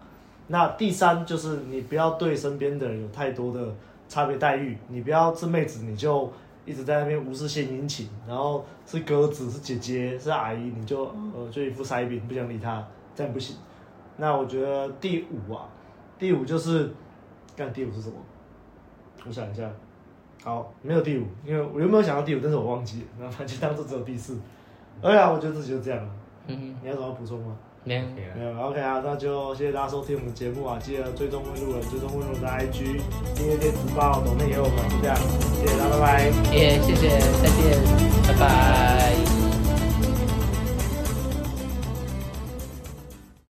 [0.48, 3.74] 那第三就是，你不要对身边的人有太多的
[4.10, 6.30] 差别待遇，你不要这妹子你就
[6.66, 13.56] 一直在那边无事献殷勤，然后是哥子是姐姐是阿姨你就呃就一副塞饼不想理他，这样不行。
[14.18, 15.66] 那我觉得第五啊，
[16.20, 16.92] 第五就是，
[17.56, 18.16] 看第五是什么？
[19.26, 19.72] 我想一下。
[20.44, 24.38] 好，没有第五，因为我原本有想到第五，但是我忘记了，然后反正当做只有第四。
[25.02, 26.10] 哎呀，我觉得自己就这样了。
[26.48, 27.56] 嗯哼，你有什么补充吗？
[27.86, 28.02] 没有，
[28.36, 28.62] 没有。
[28.62, 33.00] OK 啊，那就谢谢大家收听我们的节目啊，记得追踪温路人，追踪温路人的 IG，
[33.34, 35.16] 今天电子报，抖内给我们，就这样，
[35.60, 36.30] 谢谢大家，拜拜。
[36.54, 37.10] 耶，谢谢，
[37.42, 39.43] 再见，拜拜。